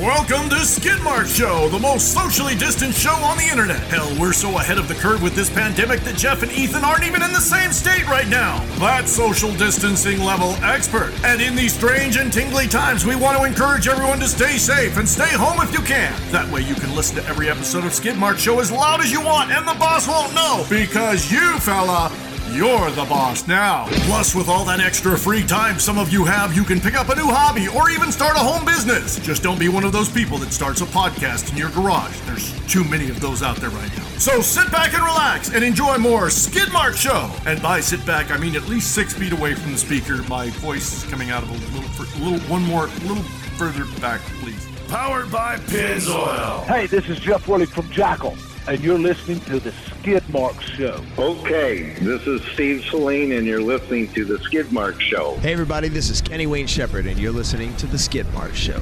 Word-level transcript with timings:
Welcome 0.00 0.48
to 0.48 0.56
Skidmark 0.56 1.26
Show, 1.26 1.68
the 1.68 1.78
most 1.78 2.14
socially 2.14 2.54
distant 2.54 2.94
show 2.94 3.12
on 3.16 3.36
the 3.36 3.44
internet. 3.44 3.82
Hell, 3.88 4.10
we're 4.18 4.32
so 4.32 4.56
ahead 4.56 4.78
of 4.78 4.88
the 4.88 4.94
curve 4.94 5.22
with 5.22 5.34
this 5.34 5.50
pandemic 5.50 6.00
that 6.00 6.16
Jeff 6.16 6.42
and 6.42 6.50
Ethan 6.52 6.84
aren't 6.84 7.04
even 7.04 7.22
in 7.22 7.34
the 7.34 7.38
same 7.38 7.70
state 7.70 8.08
right 8.08 8.26
now. 8.26 8.64
That's 8.78 9.12
social 9.12 9.52
distancing 9.52 10.20
level 10.20 10.52
expert. 10.64 11.12
And 11.22 11.42
in 11.42 11.54
these 11.54 11.74
strange 11.74 12.16
and 12.16 12.32
tingly 12.32 12.66
times, 12.66 13.04
we 13.04 13.14
want 13.14 13.36
to 13.36 13.44
encourage 13.44 13.88
everyone 13.88 14.20
to 14.20 14.28
stay 14.28 14.56
safe 14.56 14.96
and 14.96 15.06
stay 15.06 15.34
home 15.34 15.60
if 15.60 15.70
you 15.74 15.84
can. 15.84 16.18
That 16.32 16.50
way 16.50 16.62
you 16.62 16.76
can 16.76 16.94
listen 16.96 17.16
to 17.16 17.28
every 17.28 17.50
episode 17.50 17.84
of 17.84 17.92
Skidmark 17.92 18.38
Show 18.38 18.58
as 18.58 18.72
loud 18.72 19.02
as 19.02 19.12
you 19.12 19.20
want, 19.20 19.50
and 19.50 19.68
the 19.68 19.74
boss 19.74 20.08
won't 20.08 20.34
know. 20.34 20.64
Because 20.70 21.30
you, 21.30 21.58
fella, 21.58 22.10
you're 22.52 22.90
the 22.90 23.04
boss 23.04 23.46
now. 23.46 23.86
Plus, 24.06 24.34
with 24.34 24.48
all 24.48 24.64
that 24.64 24.80
extra 24.80 25.16
free 25.16 25.44
time 25.44 25.78
some 25.78 25.98
of 25.98 26.12
you 26.12 26.24
have, 26.24 26.54
you 26.54 26.64
can 26.64 26.80
pick 26.80 26.94
up 26.94 27.08
a 27.08 27.14
new 27.14 27.26
hobby 27.26 27.68
or 27.68 27.90
even 27.90 28.10
start 28.12 28.36
a 28.36 28.40
home 28.40 28.64
business. 28.64 29.18
Just 29.20 29.42
don't 29.42 29.58
be 29.58 29.68
one 29.68 29.84
of 29.84 29.92
those 29.92 30.08
people 30.08 30.38
that 30.38 30.52
starts 30.52 30.80
a 30.80 30.86
podcast 30.86 31.50
in 31.52 31.56
your 31.56 31.70
garage. 31.70 32.18
There's 32.20 32.52
too 32.66 32.84
many 32.84 33.08
of 33.10 33.20
those 33.20 33.42
out 33.42 33.56
there 33.56 33.70
right 33.70 33.96
now. 33.96 34.04
So 34.18 34.40
sit 34.40 34.70
back 34.70 34.94
and 34.94 35.02
relax 35.02 35.52
and 35.52 35.64
enjoy 35.64 35.98
more 35.98 36.26
Skidmark 36.26 36.96
Show. 36.96 37.30
And 37.48 37.62
by 37.62 37.80
sit 37.80 38.04
back, 38.04 38.30
I 38.30 38.36
mean 38.38 38.56
at 38.56 38.68
least 38.68 38.94
six 38.94 39.14
feet 39.14 39.32
away 39.32 39.54
from 39.54 39.72
the 39.72 39.78
speaker. 39.78 40.22
My 40.28 40.50
voice 40.50 41.04
is 41.04 41.10
coming 41.10 41.30
out 41.30 41.42
of 41.42 41.50
a 41.50 41.52
little, 41.52 42.24
little 42.24 42.48
one 42.50 42.62
more, 42.62 42.86
little 43.06 43.22
further 43.56 43.84
back, 44.00 44.20
please. 44.40 44.66
Powered 44.88 45.30
by 45.30 45.56
Pennzoil. 45.56 46.64
Hey, 46.64 46.86
this 46.86 47.08
is 47.08 47.20
Jeff 47.20 47.46
Worley 47.46 47.66
from 47.66 47.86
Jackyl, 47.90 48.36
and 48.66 48.80
you're 48.80 48.98
listening 48.98 49.40
to 49.40 49.60
the 49.60 49.70
Skidmark 49.70 50.60
Show. 50.60 51.02
Okay, 51.18 51.94
this 52.00 52.26
is 52.26 52.42
Steve 52.52 52.84
Saline, 52.84 53.32
and 53.32 53.46
you're 53.46 53.62
listening 53.62 54.08
to 54.12 54.24
the 54.24 54.36
Skidmark 54.38 55.00
Show. 55.00 55.36
Hey, 55.36 55.52
everybody, 55.52 55.88
this 55.88 56.10
is 56.10 56.20
Kenny 56.20 56.46
Wayne 56.46 56.66
Shepherd, 56.66 57.06
and 57.06 57.18
you're 57.18 57.32
listening 57.32 57.74
to 57.76 57.86
The 57.86 57.96
Skidmark 57.96 58.54
Show. 58.54 58.80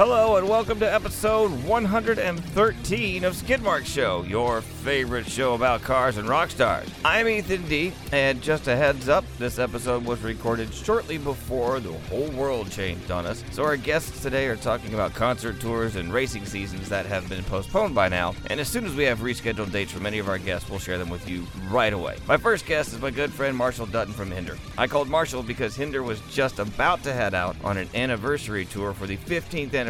Hello 0.00 0.36
and 0.36 0.48
welcome 0.48 0.80
to 0.80 0.90
episode 0.90 1.50
113 1.64 3.22
of 3.22 3.34
Skidmark 3.34 3.84
Show, 3.84 4.22
your 4.22 4.62
favorite 4.62 5.26
show 5.26 5.52
about 5.52 5.82
cars 5.82 6.16
and 6.16 6.26
rock 6.26 6.48
stars. 6.48 6.88
I'm 7.04 7.28
Ethan 7.28 7.68
D, 7.68 7.92
and 8.10 8.40
just 8.40 8.66
a 8.66 8.74
heads 8.74 9.10
up, 9.10 9.26
this 9.36 9.58
episode 9.58 10.06
was 10.06 10.22
recorded 10.22 10.72
shortly 10.72 11.18
before 11.18 11.80
the 11.80 11.92
whole 11.92 12.30
world 12.30 12.70
changed 12.70 13.10
on 13.10 13.26
us. 13.26 13.44
So 13.50 13.62
our 13.62 13.76
guests 13.76 14.22
today 14.22 14.46
are 14.46 14.56
talking 14.56 14.94
about 14.94 15.12
concert 15.12 15.60
tours 15.60 15.96
and 15.96 16.10
racing 16.10 16.46
seasons 16.46 16.88
that 16.88 17.04
have 17.04 17.28
been 17.28 17.44
postponed 17.44 17.94
by 17.94 18.08
now. 18.08 18.34
And 18.46 18.58
as 18.58 18.68
soon 18.68 18.86
as 18.86 18.94
we 18.94 19.04
have 19.04 19.18
rescheduled 19.18 19.70
dates 19.70 19.92
for 19.92 20.00
many 20.00 20.18
of 20.18 20.30
our 20.30 20.38
guests, 20.38 20.70
we'll 20.70 20.78
share 20.78 20.96
them 20.96 21.10
with 21.10 21.28
you 21.28 21.46
right 21.68 21.92
away. 21.92 22.16
My 22.26 22.38
first 22.38 22.64
guest 22.64 22.94
is 22.94 23.02
my 23.02 23.10
good 23.10 23.34
friend 23.34 23.54
Marshal 23.54 23.84
Dutton 23.84 24.14
from 24.14 24.30
Hinder. 24.30 24.56
I 24.78 24.86
called 24.86 25.08
Marshal 25.08 25.42
because 25.42 25.76
Hinder 25.76 26.02
was 26.02 26.22
just 26.30 26.58
about 26.58 27.02
to 27.02 27.12
head 27.12 27.34
out 27.34 27.54
on 27.62 27.76
an 27.76 27.90
anniversary 27.94 28.64
tour 28.64 28.94
for 28.94 29.06
the 29.06 29.18
15th 29.18 29.74
anniversary 29.74 29.89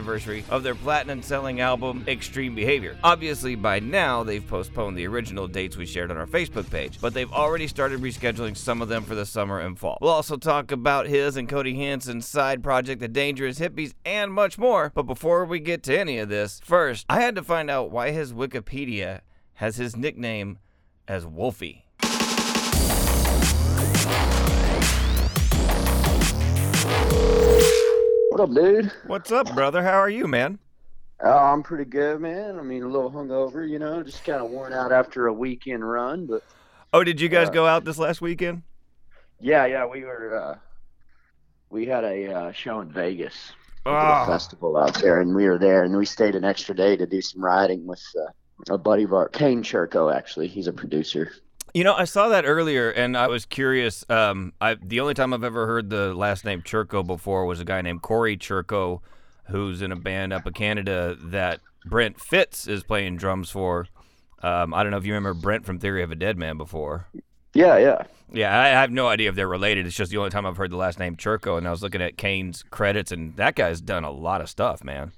of 0.50 0.62
their 0.62 0.74
platinum 0.74 1.22
selling 1.22 1.60
album 1.60 2.04
Extreme 2.06 2.54
Behavior. 2.54 2.96
Obviously, 3.04 3.54
by 3.54 3.80
now 3.80 4.22
they've 4.22 4.46
postponed 4.46 4.96
the 4.96 5.06
original 5.06 5.46
dates 5.46 5.76
we 5.76 5.86
shared 5.86 6.10
on 6.10 6.16
our 6.16 6.26
Facebook 6.26 6.70
page, 6.70 7.00
but 7.00 7.14
they've 7.14 7.32
already 7.32 7.66
started 7.66 8.00
rescheduling 8.00 8.56
some 8.56 8.80
of 8.80 8.88
them 8.88 9.04
for 9.04 9.14
the 9.14 9.26
summer 9.26 9.60
and 9.60 9.78
fall. 9.78 9.98
We'll 10.00 10.10
also 10.10 10.36
talk 10.36 10.72
about 10.72 11.06
his 11.06 11.36
and 11.36 11.48
Cody 11.48 11.74
Hansen's 11.74 12.26
side 12.26 12.62
project, 12.62 13.00
The 13.00 13.08
Dangerous 13.08 13.58
Hippies, 13.58 13.94
and 14.04 14.32
much 14.32 14.58
more. 14.58 14.90
But 14.94 15.04
before 15.04 15.44
we 15.44 15.60
get 15.60 15.82
to 15.84 15.98
any 15.98 16.18
of 16.18 16.28
this, 16.28 16.60
first, 16.64 17.06
I 17.08 17.20
had 17.20 17.34
to 17.34 17.42
find 17.42 17.70
out 17.70 17.90
why 17.90 18.10
his 18.10 18.32
Wikipedia 18.32 19.20
has 19.54 19.76
his 19.76 19.96
nickname 19.96 20.58
as 21.06 21.26
Wolfie. 21.26 21.84
What 28.40 28.48
up, 28.48 28.54
dude? 28.56 28.92
What's 29.06 29.30
up, 29.30 29.54
brother? 29.54 29.82
How 29.82 29.98
are 29.98 30.08
you, 30.08 30.26
man? 30.26 30.58
Oh, 31.22 31.28
I'm 31.30 31.62
pretty 31.62 31.84
good, 31.84 32.22
man. 32.22 32.58
I 32.58 32.62
mean, 32.62 32.82
a 32.82 32.88
little 32.88 33.10
hungover, 33.10 33.68
you 33.68 33.78
know, 33.78 34.02
just 34.02 34.24
kind 34.24 34.42
of 34.42 34.50
worn 34.50 34.72
out 34.72 34.92
after 34.92 35.26
a 35.26 35.32
weekend 35.32 35.86
run, 35.86 36.24
but 36.24 36.42
Oh, 36.94 37.04
did 37.04 37.20
you 37.20 37.28
guys 37.28 37.48
Uh, 37.48 37.52
go 37.52 37.66
out 37.66 37.84
this 37.84 37.98
last 37.98 38.22
weekend? 38.22 38.62
yeah, 39.40 39.66
yeah, 39.66 39.84
we 39.84 40.04
were, 40.04 40.34
uh, 40.34 40.54
we 41.68 41.84
had 41.84 42.02
a 42.02 42.32
uh, 42.32 42.52
show 42.52 42.80
in 42.80 42.90
Vegas, 42.90 43.52
Oh, 43.84 44.24
festival 44.24 44.74
out 44.78 44.94
there, 44.94 45.20
and 45.20 45.34
we 45.34 45.46
were 45.46 45.58
there, 45.58 45.84
and 45.84 45.94
we 45.94 46.06
stayed 46.06 46.34
an 46.34 46.42
extra 46.42 46.74
day 46.74 46.96
to 46.96 47.04
do 47.06 47.20
some 47.20 47.44
riding 47.44 47.86
with 47.86 48.02
uh, 48.18 48.72
a 48.72 48.78
buddy 48.78 49.02
of 49.02 49.12
ours, 49.12 49.28
Kane 49.34 49.62
Churko. 49.62 50.10
Actually, 50.14 50.48
he's 50.48 50.66
a 50.66 50.72
producer. 50.72 51.30
You 51.72 51.84
know, 51.84 51.94
I 51.94 52.04
saw 52.04 52.28
that 52.28 52.44
earlier, 52.44 52.90
and 52.90 53.16
I 53.16 53.28
was 53.28 53.44
curious. 53.44 54.04
Um, 54.08 54.52
I 54.60 54.74
the 54.74 55.00
only 55.00 55.14
time 55.14 55.32
I've 55.32 55.44
ever 55.44 55.66
heard 55.66 55.88
the 55.88 56.14
last 56.14 56.44
name 56.44 56.62
Churko 56.62 57.06
before 57.06 57.46
was 57.46 57.60
a 57.60 57.64
guy 57.64 57.80
named 57.80 58.02
Corey 58.02 58.36
Churko, 58.36 59.00
who's 59.44 59.80
in 59.80 59.92
a 59.92 59.96
band 59.96 60.32
up 60.32 60.46
in 60.46 60.52
Canada 60.52 61.16
that 61.26 61.60
Brent 61.86 62.20
Fitz 62.20 62.66
is 62.66 62.82
playing 62.82 63.16
drums 63.18 63.50
for. 63.50 63.86
Um, 64.42 64.74
I 64.74 64.82
don't 64.82 64.90
know 64.90 64.98
if 64.98 65.06
you 65.06 65.12
remember 65.12 65.40
Brent 65.40 65.64
from 65.64 65.78
Theory 65.78 66.02
of 66.02 66.10
a 66.10 66.16
Deadman 66.16 66.56
before. 66.56 67.06
Yeah, 67.54 67.78
yeah. 67.78 68.04
Yeah, 68.32 68.58
I 68.58 68.68
have 68.68 68.90
no 68.90 69.08
idea 69.08 69.28
if 69.28 69.34
they're 69.34 69.48
related. 69.48 69.86
It's 69.86 69.96
just 69.96 70.10
the 70.10 70.18
only 70.18 70.30
time 70.30 70.46
I've 70.46 70.56
heard 70.56 70.70
the 70.70 70.76
last 70.76 70.98
name 70.98 71.16
Churko, 71.16 71.58
and 71.58 71.66
I 71.66 71.70
was 71.70 71.82
looking 71.82 72.02
at 72.02 72.16
Kane's 72.16 72.62
credits, 72.62 73.12
and 73.12 73.36
that 73.36 73.54
guy's 73.54 73.80
done 73.80 74.04
a 74.04 74.10
lot 74.10 74.40
of 74.40 74.48
stuff, 74.48 74.82
man. 74.82 75.12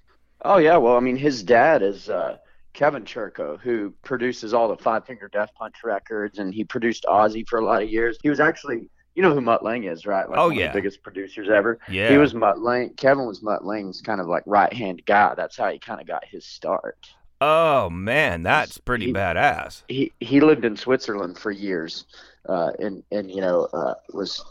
Oh 0.44 0.58
yeah, 0.58 0.76
well, 0.76 0.96
I 0.96 1.00
mean, 1.00 1.16
his 1.16 1.42
dad 1.42 1.82
is 1.82 2.08
uh, 2.08 2.36
Kevin 2.72 3.04
Churko, 3.04 3.58
who 3.60 3.92
produces 4.02 4.54
all 4.54 4.68
the 4.68 4.76
Five 4.76 5.06
Finger 5.06 5.28
Death 5.32 5.50
Punch 5.56 5.76
records, 5.84 6.38
and 6.38 6.52
he 6.54 6.64
produced 6.64 7.04
Ozzy 7.08 7.46
for 7.48 7.58
a 7.58 7.64
lot 7.64 7.82
of 7.82 7.88
years. 7.90 8.16
He 8.22 8.30
was 8.30 8.40
actually, 8.40 8.88
you 9.14 9.22
know 9.22 9.34
who 9.34 9.40
Mutt 9.40 9.62
Lange 9.62 9.84
is, 9.84 10.06
right? 10.06 10.28
Like 10.28 10.38
Oh, 10.38 10.44
one 10.46 10.52
of 10.52 10.58
yeah. 10.58 10.68
the 10.68 10.74
biggest 10.78 11.02
producers 11.02 11.48
ever. 11.50 11.78
Yeah, 11.88 12.08
He 12.10 12.16
was 12.16 12.34
Mutt 12.34 12.60
Lange. 12.60 12.94
Kevin 12.96 13.26
was 13.26 13.42
Mutt 13.42 13.64
Lange's 13.64 14.00
kind 14.00 14.20
of 14.20 14.26
like 14.26 14.42
right 14.46 14.72
hand 14.72 15.02
guy. 15.06 15.34
That's 15.34 15.56
how 15.56 15.70
he 15.70 15.78
kind 15.78 16.00
of 16.00 16.06
got 16.06 16.24
his 16.24 16.46
start. 16.46 16.96
Oh 17.40 17.90
man, 17.90 18.42
that's 18.42 18.78
pretty 18.78 19.06
He- 19.06 19.12
badass. 19.12 19.82
He 19.88 20.12
he 20.20 20.40
lived 20.40 20.64
in 20.64 20.76
Switzerland 20.76 21.36
for 21.38 21.50
years, 21.50 22.06
uh, 22.48 22.70
and 22.78 23.02
and 23.10 23.30
you 23.30 23.40
know 23.40 23.64
uh, 23.72 23.94
was 24.12 24.42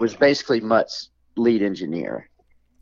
was 0.00 0.14
basically 0.16 0.60
Mutt's 0.60 1.10
lead 1.36 1.62
engineer. 1.62 2.28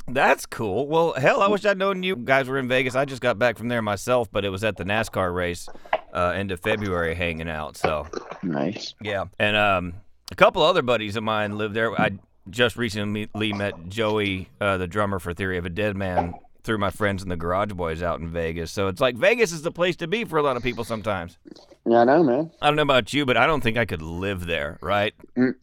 That's 0.08 0.46
cool. 0.46 0.86
Well, 0.88 1.12
hell, 1.14 1.40
I 1.40 1.48
wish 1.48 1.64
I'd 1.64 1.78
known 1.78 2.02
you 2.02 2.16
guys 2.16 2.48
were 2.48 2.58
in 2.58 2.68
Vegas. 2.68 2.94
I 2.94 3.04
just 3.04 3.22
got 3.22 3.38
back 3.38 3.56
from 3.58 3.68
there 3.68 3.82
myself, 3.82 4.30
but 4.32 4.44
it 4.44 4.50
was 4.50 4.64
at 4.64 4.76
the 4.76 4.84
NASCAR 4.84 5.34
race 5.34 5.68
uh, 6.12 6.30
end 6.34 6.50
of 6.50 6.60
February 6.60 7.14
hanging 7.14 7.48
out. 7.48 7.76
So, 7.76 8.06
Nice. 8.42 8.94
yeah. 9.00 9.24
And 9.38 9.56
um, 9.56 9.94
a 10.32 10.34
couple 10.34 10.62
other 10.62 10.82
buddies 10.82 11.16
of 11.16 11.22
mine 11.22 11.58
live 11.58 11.74
there. 11.74 11.92
I 12.00 12.10
just 12.48 12.76
recently 12.76 13.28
met 13.52 13.88
Joey, 13.88 14.48
uh, 14.60 14.76
the 14.78 14.88
drummer 14.88 15.18
for 15.20 15.32
Theory 15.32 15.58
of 15.58 15.66
a 15.66 15.70
Deadman, 15.70 16.34
through 16.64 16.78
my 16.78 16.90
friends 16.90 17.22
in 17.22 17.28
the 17.28 17.36
Garage 17.36 17.72
Boys 17.72 18.02
out 18.02 18.18
in 18.20 18.28
Vegas. 18.28 18.72
So 18.72 18.88
it's 18.88 19.00
like 19.00 19.16
Vegas 19.16 19.52
is 19.52 19.62
the 19.62 19.70
place 19.70 19.96
to 19.96 20.08
be 20.08 20.24
for 20.24 20.38
a 20.38 20.42
lot 20.42 20.56
of 20.56 20.62
people 20.62 20.82
sometimes. 20.84 21.38
Yeah, 21.86 22.00
I 22.00 22.04
know, 22.04 22.22
man. 22.22 22.50
I 22.60 22.66
don't 22.66 22.76
know 22.76 22.82
about 22.82 23.12
you, 23.12 23.24
but 23.24 23.36
I 23.36 23.46
don't 23.46 23.60
think 23.62 23.76
I 23.78 23.84
could 23.84 24.02
live 24.02 24.46
there, 24.46 24.78
right? 24.82 25.14
Mm. 25.38 25.54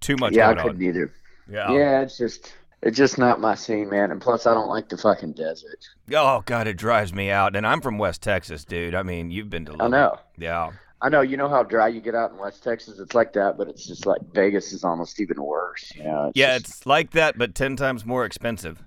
Too 0.00 0.16
much 0.16 0.34
yeah, 0.34 0.50
I 0.50 0.54
couldn't 0.54 0.76
on. 0.76 0.82
either. 0.82 1.12
Yeah. 1.50 1.72
Yeah, 1.72 2.00
it's 2.02 2.16
just 2.16 2.52
it's 2.82 2.96
just 2.96 3.18
not 3.18 3.40
my 3.40 3.54
scene, 3.54 3.88
man. 3.90 4.10
And 4.10 4.20
plus, 4.20 4.46
I 4.46 4.54
don't 4.54 4.68
like 4.68 4.88
the 4.88 4.96
fucking 4.98 5.32
desert. 5.32 5.84
Oh, 6.14 6.42
God, 6.46 6.66
it 6.66 6.74
drives 6.76 7.12
me 7.12 7.30
out. 7.30 7.56
And 7.56 7.66
I'm 7.66 7.80
from 7.80 7.98
West 7.98 8.22
Texas, 8.22 8.64
dude. 8.64 8.94
I 8.94 9.02
mean, 9.02 9.30
you've 9.30 9.50
been 9.50 9.64
to 9.66 9.76
I 9.80 9.88
know. 9.88 10.18
Yeah. 10.36 10.72
I 11.02 11.08
know. 11.08 11.20
You 11.20 11.36
know 11.36 11.48
how 11.48 11.62
dry 11.62 11.88
you 11.88 12.00
get 12.00 12.14
out 12.14 12.30
in 12.32 12.38
West 12.38 12.62
Texas? 12.62 12.98
It's 12.98 13.14
like 13.14 13.32
that, 13.34 13.58
but 13.58 13.68
it's 13.68 13.86
just 13.86 14.06
like 14.06 14.20
Vegas 14.32 14.72
is 14.72 14.82
almost 14.84 15.20
even 15.20 15.42
worse. 15.42 15.92
You 15.94 16.04
know? 16.04 16.26
It's 16.28 16.38
Yeah, 16.38 16.58
just- 16.58 16.70
it's 16.70 16.86
like 16.86 17.10
that, 17.12 17.36
but 17.36 17.54
10 17.54 17.76
times 17.76 18.04
more 18.06 18.24
expensive. 18.24 18.82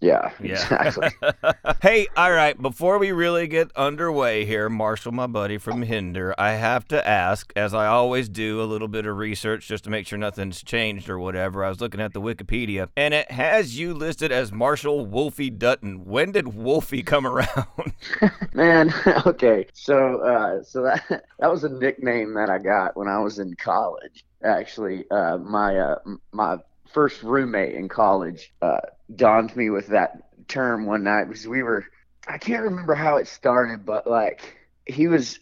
Yeah, 0.00 0.30
Yeah. 0.42 0.52
exactly. 0.52 1.08
hey, 1.82 2.06
all 2.16 2.30
right, 2.32 2.60
before 2.60 2.98
we 2.98 3.10
really 3.12 3.48
get 3.48 3.70
underway 3.76 4.44
here, 4.44 4.68
Marshal, 4.68 5.12
my 5.12 5.26
buddy 5.26 5.58
from 5.58 5.82
Hinder, 5.82 6.34
I 6.38 6.52
have 6.52 6.86
to 6.88 7.06
ask, 7.06 7.52
as 7.56 7.74
I 7.74 7.86
always 7.86 8.28
do, 8.28 8.62
a 8.62 8.64
little 8.64 8.88
bit 8.88 9.06
of 9.06 9.16
research 9.16 9.66
just 9.66 9.84
to 9.84 9.90
make 9.90 10.06
sure 10.06 10.18
nothing's 10.18 10.62
changed 10.62 11.08
or 11.08 11.18
whatever. 11.18 11.64
I 11.64 11.68
was 11.68 11.80
looking 11.80 12.00
at 12.00 12.12
the 12.12 12.20
Wikipedia, 12.20 12.88
and 12.96 13.12
it 13.12 13.30
has 13.32 13.78
you 13.78 13.92
listed 13.92 14.30
as 14.30 14.52
Marshal 14.52 15.04
Wolfie 15.04 15.50
Dutton. 15.50 16.04
When 16.04 16.32
did 16.32 16.54
Wolfie 16.54 17.02
come 17.02 17.26
around? 17.26 17.66
Man, 18.54 18.92
okay. 19.26 19.66
So, 19.72 20.20
uh, 20.20 20.62
so 20.62 20.82
that 20.82 21.24
that 21.40 21.50
was 21.50 21.64
a 21.64 21.68
nickname 21.68 22.34
that 22.34 22.50
I 22.50 22.58
got 22.58 22.96
when 22.96 23.08
I 23.08 23.18
was 23.18 23.38
in 23.38 23.54
college. 23.56 24.24
Actually, 24.44 25.04
uh, 25.10 25.38
my 25.38 25.76
uh, 25.78 25.98
my 26.32 26.58
first 26.92 27.22
roommate 27.22 27.74
in 27.74 27.88
college 27.88 28.52
uh, 28.62 28.78
donned 29.14 29.54
me 29.56 29.70
with 29.70 29.88
that 29.88 30.46
term 30.48 30.86
one 30.86 31.04
night 31.04 31.24
because 31.24 31.46
we 31.46 31.62
were. 31.62 31.84
I 32.26 32.38
can't 32.38 32.62
remember 32.64 32.94
how 32.94 33.16
it 33.16 33.28
started, 33.28 33.86
but 33.86 34.06
like 34.06 34.56
he 34.86 35.06
was. 35.06 35.38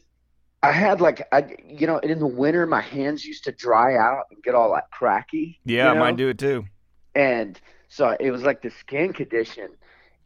I 0.63 0.73
had 0.73 1.01
like 1.01 1.27
I, 1.33 1.57
you 1.67 1.87
know, 1.87 1.99
in 1.99 2.19
the 2.19 2.27
winter 2.27 2.67
my 2.67 2.81
hands 2.81 3.25
used 3.25 3.45
to 3.45 3.53
dry 3.53 3.97
out 3.97 4.25
and 4.31 4.43
get 4.43 4.55
all 4.55 4.71
like 4.71 4.91
cracky. 4.91 5.61
yeah, 5.65 5.89
you 5.89 5.95
know? 5.95 6.01
mine 6.01 6.17
do 6.17 6.29
it 6.29 6.39
too. 6.39 6.65
and 7.15 7.61
so 7.89 8.17
it 8.19 8.31
was 8.31 8.43
like 8.43 8.63
the 8.63 8.71
skin 8.71 9.13
condition, 9.13 9.69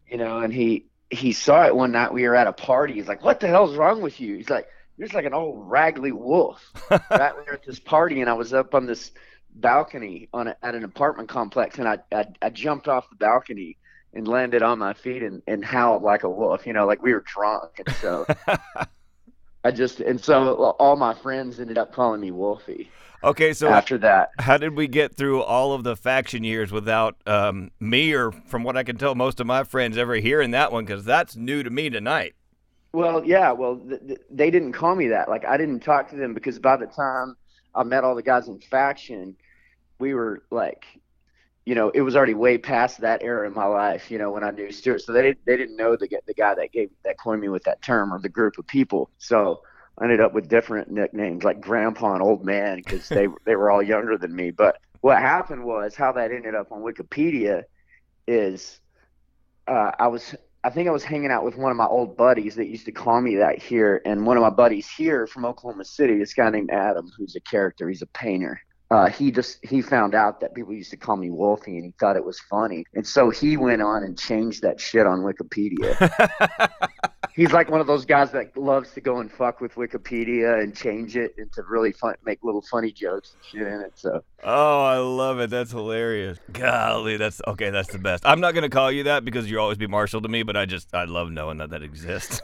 you 0.08 0.16
know. 0.18 0.38
And 0.38 0.52
he 0.52 0.86
he 1.10 1.32
saw 1.32 1.66
it 1.66 1.74
one 1.74 1.92
night. 1.92 2.12
We 2.12 2.26
were 2.26 2.36
at 2.36 2.46
a 2.46 2.52
party. 2.52 2.94
He's 2.94 3.08
like, 3.08 3.22
"What 3.24 3.40
the 3.40 3.48
hell's 3.48 3.76
wrong 3.76 4.00
with 4.00 4.20
you?" 4.20 4.36
He's 4.36 4.50
like, 4.50 4.66
"You're 4.96 5.06
just 5.08 5.14
like 5.14 5.26
an 5.26 5.34
old 5.34 5.68
raggly 5.68 6.12
wolf." 6.12 6.62
right? 6.90 7.36
We 7.36 7.42
were 7.42 7.54
at 7.54 7.64
this 7.64 7.80
party, 7.80 8.20
and 8.20 8.30
I 8.30 8.34
was 8.34 8.54
up 8.54 8.74
on 8.74 8.86
this 8.86 9.12
balcony 9.54 10.28
on 10.32 10.48
a, 10.48 10.56
at 10.62 10.74
an 10.74 10.84
apartment 10.84 11.28
complex, 11.28 11.78
and 11.78 11.88
I, 11.88 11.98
I 12.12 12.26
I 12.42 12.50
jumped 12.50 12.88
off 12.88 13.08
the 13.10 13.16
balcony 13.16 13.76
and 14.12 14.26
landed 14.26 14.62
on 14.62 14.78
my 14.78 14.92
feet 14.92 15.22
and, 15.22 15.42
and 15.46 15.64
howled 15.64 16.02
like 16.02 16.24
a 16.24 16.30
wolf. 16.30 16.66
You 16.66 16.72
know, 16.72 16.86
like 16.86 17.02
we 17.02 17.12
were 17.12 17.24
drunk, 17.26 17.80
and 17.84 17.96
so 17.96 18.26
I 19.64 19.70
just 19.70 20.00
and 20.00 20.20
so 20.20 20.54
all 20.78 20.96
my 20.96 21.14
friends 21.14 21.60
ended 21.60 21.78
up 21.78 21.92
calling 21.92 22.20
me 22.20 22.30
Wolfie. 22.30 22.90
Okay, 23.22 23.52
so 23.52 23.68
after 23.68 23.98
that, 23.98 24.30
how 24.38 24.56
did 24.56 24.74
we 24.74 24.88
get 24.88 25.14
through 25.14 25.42
all 25.42 25.74
of 25.74 25.84
the 25.84 25.94
Faktion 25.94 26.44
years 26.44 26.72
without 26.72 27.16
um, 27.26 27.70
me 27.78 28.14
or, 28.14 28.32
from 28.32 28.62
what 28.62 28.78
I 28.78 28.82
can 28.82 28.96
tell, 28.96 29.14
most 29.14 29.40
of 29.40 29.46
my 29.46 29.62
friends 29.62 29.98
ever 29.98 30.14
hearing 30.14 30.52
that 30.52 30.72
one? 30.72 30.86
Because 30.86 31.04
that's 31.04 31.36
new 31.36 31.62
to 31.62 31.68
me 31.68 31.90
tonight. 31.90 32.34
Well, 32.92 33.22
yeah, 33.22 33.52
well, 33.52 33.76
th- 33.76 34.00
th- 34.06 34.20
they 34.30 34.50
didn't 34.50 34.72
call 34.72 34.96
me 34.96 35.08
that. 35.08 35.28
Like 35.28 35.44
I 35.44 35.58
didn't 35.58 35.80
talk 35.80 36.08
to 36.10 36.16
them 36.16 36.32
because 36.32 36.58
by 36.58 36.76
the 36.76 36.86
time 36.86 37.36
I 37.74 37.82
met 37.84 38.04
all 38.04 38.14
the 38.14 38.22
guys 38.22 38.48
in 38.48 38.58
Faktion, 38.58 39.34
we 39.98 40.14
were 40.14 40.42
like, 40.50 40.86
you 41.66 41.74
know, 41.74 41.90
it 41.90 42.00
was 42.00 42.16
already 42.16 42.34
way 42.34 42.58
past 42.58 43.00
that 43.02 43.22
era 43.22 43.46
in 43.46 43.54
my 43.54 43.66
life. 43.66 44.10
You 44.10 44.18
know, 44.18 44.30
when 44.30 44.42
I 44.42 44.50
knew 44.50 44.72
Stuart, 44.72 45.02
so 45.02 45.12
they 45.12 45.34
they 45.44 45.56
didn't 45.56 45.76
know 45.76 45.96
the 45.96 46.08
the 46.26 46.34
guy 46.34 46.54
that 46.54 46.72
gave 46.72 46.90
that 47.04 47.18
coined 47.18 47.40
me 47.40 47.48
with 47.48 47.64
that 47.64 47.82
term 47.82 48.12
or 48.12 48.18
the 48.18 48.28
group 48.28 48.58
of 48.58 48.66
people. 48.66 49.10
So 49.18 49.62
I 49.98 50.04
ended 50.04 50.20
up 50.20 50.32
with 50.32 50.48
different 50.48 50.90
nicknames 50.90 51.44
like 51.44 51.60
Grandpa 51.60 52.14
and 52.14 52.22
Old 52.22 52.44
Man 52.44 52.78
because 52.78 53.08
they 53.08 53.28
they 53.44 53.56
were 53.56 53.70
all 53.70 53.82
younger 53.82 54.16
than 54.16 54.34
me. 54.34 54.50
But 54.50 54.78
what 55.02 55.18
happened 55.18 55.64
was 55.64 55.94
how 55.94 56.12
that 56.12 56.32
ended 56.32 56.54
up 56.54 56.72
on 56.72 56.80
Wikipedia 56.80 57.64
is 58.26 58.80
uh, 59.68 59.92
I 59.98 60.08
was 60.08 60.34
I 60.62 60.68
think 60.68 60.88
I 60.88 60.90
was 60.90 61.04
hanging 61.04 61.30
out 61.30 61.44
with 61.44 61.56
one 61.56 61.70
of 61.70 61.76
my 61.76 61.86
old 61.86 62.16
buddies 62.16 62.54
that 62.56 62.66
used 62.68 62.84
to 62.84 62.92
call 62.92 63.20
me 63.20 63.36
that 63.36 63.58
here, 63.58 64.02
and 64.04 64.26
one 64.26 64.36
of 64.36 64.42
my 64.42 64.50
buddies 64.50 64.88
here 64.88 65.26
from 65.26 65.46
Oklahoma 65.46 65.84
City, 65.86 66.18
this 66.18 66.34
guy 66.34 66.50
named 66.50 66.70
Adam, 66.70 67.10
who's 67.16 67.34
a 67.34 67.40
character, 67.40 67.88
he's 67.88 68.02
a 68.02 68.06
painter. 68.08 68.60
Uh, 68.90 69.08
he 69.08 69.30
just 69.30 69.64
he 69.64 69.80
found 69.80 70.14
out 70.14 70.40
that 70.40 70.52
people 70.52 70.74
used 70.74 70.90
to 70.90 70.96
call 70.96 71.16
me 71.16 71.30
Wolfie, 71.30 71.76
and 71.76 71.84
he 71.84 71.94
thought 71.98 72.16
it 72.16 72.24
was 72.24 72.40
funny, 72.40 72.84
and 72.94 73.06
so 73.06 73.30
he 73.30 73.56
went 73.56 73.80
on 73.80 74.02
and 74.02 74.18
changed 74.18 74.62
that 74.62 74.80
shit 74.80 75.06
on 75.06 75.20
Wikipedia. 75.20 75.96
He's 77.40 77.52
like 77.52 77.70
one 77.70 77.80
of 77.80 77.86
those 77.86 78.04
guys 78.04 78.30
that 78.32 78.54
loves 78.54 78.92
to 78.92 79.00
go 79.00 79.20
and 79.20 79.32
fuck 79.32 79.62
with 79.62 79.74
Wikipedia 79.76 80.62
and 80.62 80.76
change 80.76 81.16
it 81.16 81.34
and 81.38 81.50
to 81.54 81.62
really 81.62 81.90
fun, 81.90 82.14
make 82.22 82.38
little 82.42 82.60
funny 82.60 82.92
jokes 82.92 83.32
and 83.34 83.42
shit 83.42 83.66
in 83.66 83.80
it. 83.80 83.92
So. 83.94 84.22
Oh, 84.44 84.84
I 84.84 84.98
love 84.98 85.40
it. 85.40 85.48
That's 85.48 85.70
hilarious. 85.70 86.36
Golly, 86.52 87.16
that's 87.16 87.40
okay. 87.46 87.70
That's 87.70 87.88
the 87.88 87.98
best. 87.98 88.26
I'm 88.26 88.40
not 88.40 88.52
gonna 88.52 88.68
call 88.68 88.92
you 88.92 89.04
that 89.04 89.24
because 89.24 89.50
you'll 89.50 89.62
always 89.62 89.78
be 89.78 89.86
Marshal 89.86 90.20
to 90.20 90.28
me, 90.28 90.42
but 90.42 90.54
I 90.54 90.66
just 90.66 90.94
I 90.94 91.04
love 91.04 91.30
knowing 91.30 91.56
that 91.56 91.70
that 91.70 91.82
exists. 91.82 92.42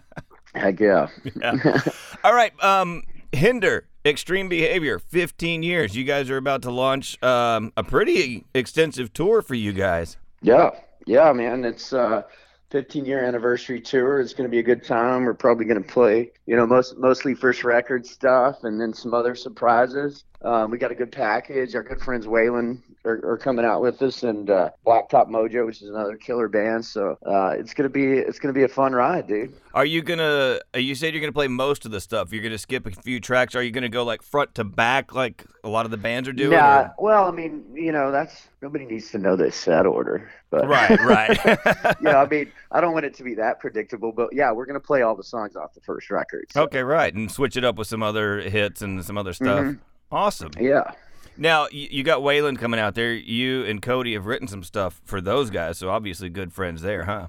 Heck 0.54 0.78
yeah. 0.78 1.08
yeah. 1.34 1.80
All 2.22 2.32
right. 2.32 2.52
Um, 2.62 3.02
Hinder 3.32 3.88
Extreme 4.04 4.48
Behavior, 4.48 5.00
15 5.00 5.64
years. 5.64 5.96
You 5.96 6.04
guys 6.04 6.30
are 6.30 6.36
about 6.36 6.62
to 6.62 6.70
launch 6.70 7.20
um, 7.20 7.72
a 7.76 7.82
pretty 7.82 8.44
extensive 8.54 9.12
tour 9.12 9.42
for 9.42 9.56
you 9.56 9.72
guys. 9.72 10.16
Yeah, 10.40 10.70
yeah, 11.04 11.32
man. 11.32 11.64
It's 11.64 11.92
uh, 11.92 12.22
15 12.70 13.04
year 13.04 13.24
anniversary 13.24 13.80
tour. 13.80 14.20
It's 14.20 14.32
going 14.32 14.48
to 14.48 14.50
be 14.50 14.58
a 14.58 14.62
good 14.62 14.84
time. 14.84 15.24
We're 15.24 15.34
probably 15.34 15.66
going 15.66 15.82
to 15.82 15.88
play, 15.88 16.32
you 16.46 16.56
know, 16.56 16.66
most 16.66 16.96
mostly 16.98 17.34
first 17.34 17.64
record 17.64 18.06
stuff 18.06 18.64
and 18.64 18.80
then 18.80 18.92
some 18.92 19.14
other 19.14 19.34
surprises. 19.34 20.24
Um, 20.46 20.70
we 20.70 20.78
got 20.78 20.92
a 20.92 20.94
good 20.94 21.10
package. 21.10 21.74
Our 21.74 21.82
good 21.82 22.00
friends 22.00 22.28
Wayland 22.28 22.80
are, 23.04 23.20
are 23.32 23.36
coming 23.36 23.64
out 23.64 23.80
with 23.82 24.00
us, 24.00 24.22
and 24.22 24.48
uh, 24.48 24.70
Blacktop 24.86 25.28
Mojo, 25.28 25.66
which 25.66 25.82
is 25.82 25.88
another 25.88 26.16
killer 26.16 26.46
band. 26.46 26.84
So 26.84 27.18
uh, 27.26 27.56
it's 27.58 27.74
gonna 27.74 27.88
be 27.88 28.12
it's 28.12 28.38
gonna 28.38 28.54
be 28.54 28.62
a 28.62 28.68
fun 28.68 28.92
ride, 28.92 29.26
dude. 29.26 29.52
Are 29.74 29.84
you 29.84 30.02
gonna? 30.02 30.60
Uh, 30.72 30.78
you 30.78 30.94
said 30.94 31.14
you're 31.14 31.20
gonna 31.20 31.32
play 31.32 31.48
most 31.48 31.84
of 31.84 31.90
the 31.90 32.00
stuff. 32.00 32.32
You're 32.32 32.44
gonna 32.44 32.58
skip 32.58 32.86
a 32.86 32.92
few 32.92 33.18
tracks. 33.18 33.56
Are 33.56 33.62
you 33.62 33.72
gonna 33.72 33.88
go 33.88 34.04
like 34.04 34.22
front 34.22 34.54
to 34.54 34.62
back, 34.62 35.12
like 35.12 35.44
a 35.64 35.68
lot 35.68 35.84
of 35.84 35.90
the 35.90 35.96
bands 35.96 36.28
are 36.28 36.32
doing? 36.32 36.52
Yeah. 36.52 36.90
Well, 36.96 37.24
I 37.24 37.32
mean, 37.32 37.64
you 37.74 37.90
know, 37.90 38.12
that's 38.12 38.46
nobody 38.62 38.86
needs 38.86 39.10
to 39.10 39.18
know 39.18 39.34
this 39.34 39.56
set 39.56 39.84
order. 39.84 40.30
But 40.50 40.68
right, 40.68 41.00
right. 41.00 41.38
yeah, 42.00 42.22
I 42.22 42.28
mean, 42.28 42.52
I 42.70 42.80
don't 42.80 42.92
want 42.92 43.04
it 43.04 43.14
to 43.14 43.24
be 43.24 43.34
that 43.34 43.58
predictable, 43.58 44.12
but 44.12 44.32
yeah, 44.32 44.52
we're 44.52 44.66
gonna 44.66 44.78
play 44.78 45.02
all 45.02 45.16
the 45.16 45.24
songs 45.24 45.56
off 45.56 45.74
the 45.74 45.80
first 45.80 46.08
record. 46.08 46.46
So. 46.52 46.62
Okay, 46.62 46.84
right, 46.84 47.12
and 47.12 47.32
switch 47.32 47.56
it 47.56 47.64
up 47.64 47.76
with 47.78 47.88
some 47.88 48.04
other 48.04 48.42
hits 48.42 48.80
and 48.80 49.04
some 49.04 49.18
other 49.18 49.32
stuff. 49.32 49.64
Mm-hmm. 49.64 49.80
Awesome. 50.10 50.52
Yeah. 50.58 50.92
Now 51.36 51.68
you 51.70 52.02
got 52.02 52.22
Wayland 52.22 52.58
coming 52.58 52.80
out 52.80 52.94
there. 52.94 53.12
You 53.12 53.64
and 53.64 53.82
Cody 53.82 54.14
have 54.14 54.26
written 54.26 54.48
some 54.48 54.62
stuff 54.62 55.00
for 55.04 55.20
those 55.20 55.50
guys, 55.50 55.78
so 55.78 55.90
obviously 55.90 56.30
good 56.30 56.52
friends 56.52 56.82
there, 56.82 57.04
huh? 57.04 57.28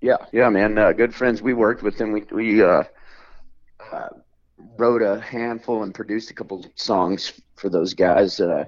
Yeah, 0.00 0.16
yeah, 0.32 0.48
man. 0.48 0.76
Uh, 0.76 0.92
good 0.92 1.14
friends. 1.14 1.42
We 1.42 1.54
worked 1.54 1.82
with 1.82 1.96
them. 1.96 2.12
We 2.12 2.24
we 2.32 2.62
uh, 2.62 2.84
uh, 3.92 4.08
wrote 4.76 5.02
a 5.02 5.20
handful 5.20 5.82
and 5.82 5.94
produced 5.94 6.30
a 6.30 6.34
couple 6.34 6.64
songs 6.74 7.40
for 7.54 7.68
those 7.68 7.94
guys 7.94 8.40
uh, 8.40 8.64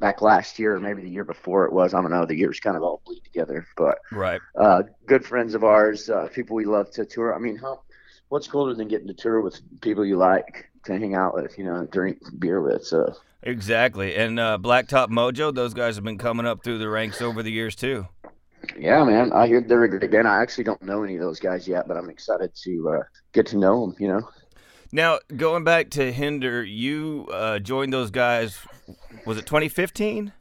back 0.00 0.22
last 0.22 0.58
year, 0.58 0.74
or 0.74 0.80
maybe 0.80 1.02
the 1.02 1.10
year 1.10 1.24
before 1.24 1.64
it 1.66 1.72
was. 1.72 1.94
I 1.94 2.02
don't 2.02 2.10
know. 2.10 2.26
The 2.26 2.36
years 2.36 2.58
kind 2.58 2.76
of 2.76 2.82
all 2.82 3.00
bleed 3.06 3.22
together, 3.24 3.66
but 3.76 3.98
right. 4.10 4.40
Uh, 4.56 4.82
good 5.06 5.24
friends 5.24 5.54
of 5.54 5.62
ours. 5.62 6.10
Uh, 6.10 6.28
people 6.32 6.56
we 6.56 6.64
love 6.64 6.90
to 6.92 7.04
tour. 7.04 7.34
I 7.34 7.38
mean, 7.38 7.56
how 7.56 7.82
what's 8.28 8.48
cooler 8.48 8.74
than 8.74 8.88
getting 8.88 9.08
to 9.08 9.14
tour 9.14 9.40
with 9.40 9.60
people 9.80 10.04
you 10.04 10.16
like 10.16 10.69
to 10.84 10.98
hang 10.98 11.14
out 11.14 11.34
with, 11.34 11.58
you 11.58 11.64
know, 11.64 11.86
drink 11.86 12.18
beer 12.38 12.60
with. 12.60 12.84
So 12.84 13.14
exactly. 13.42 14.16
And 14.16 14.38
uh, 14.38 14.58
Blacktop 14.60 15.08
Mojo, 15.08 15.54
those 15.54 15.74
guys 15.74 15.96
have 15.96 16.04
been 16.04 16.18
coming 16.18 16.46
up 16.46 16.64
through 16.64 16.78
the 16.78 16.88
ranks 16.88 17.20
over 17.20 17.42
the 17.42 17.52
years 17.52 17.74
too. 17.74 18.06
Yeah, 18.78 19.04
man. 19.04 19.32
I 19.32 19.46
hear 19.46 19.60
they're 19.60 19.84
a 19.84 19.88
great 19.88 20.10
band. 20.10 20.28
I 20.28 20.42
actually 20.42 20.64
don't 20.64 20.82
know 20.82 21.02
any 21.02 21.14
of 21.14 21.20
those 21.20 21.40
guys 21.40 21.66
yet, 21.66 21.88
but 21.88 21.96
I'm 21.96 22.10
excited 22.10 22.54
to 22.62 22.88
uh, 22.90 23.02
get 23.32 23.46
to 23.46 23.58
know 23.58 23.86
them. 23.86 23.96
You 23.98 24.08
know. 24.08 24.28
Now 24.92 25.18
going 25.36 25.64
back 25.64 25.90
to 25.90 26.12
Hinder, 26.12 26.62
you 26.62 27.28
uh, 27.32 27.58
joined 27.58 27.92
those 27.92 28.10
guys. 28.10 28.58
Was 29.24 29.38
it 29.38 29.46
2015? 29.46 30.32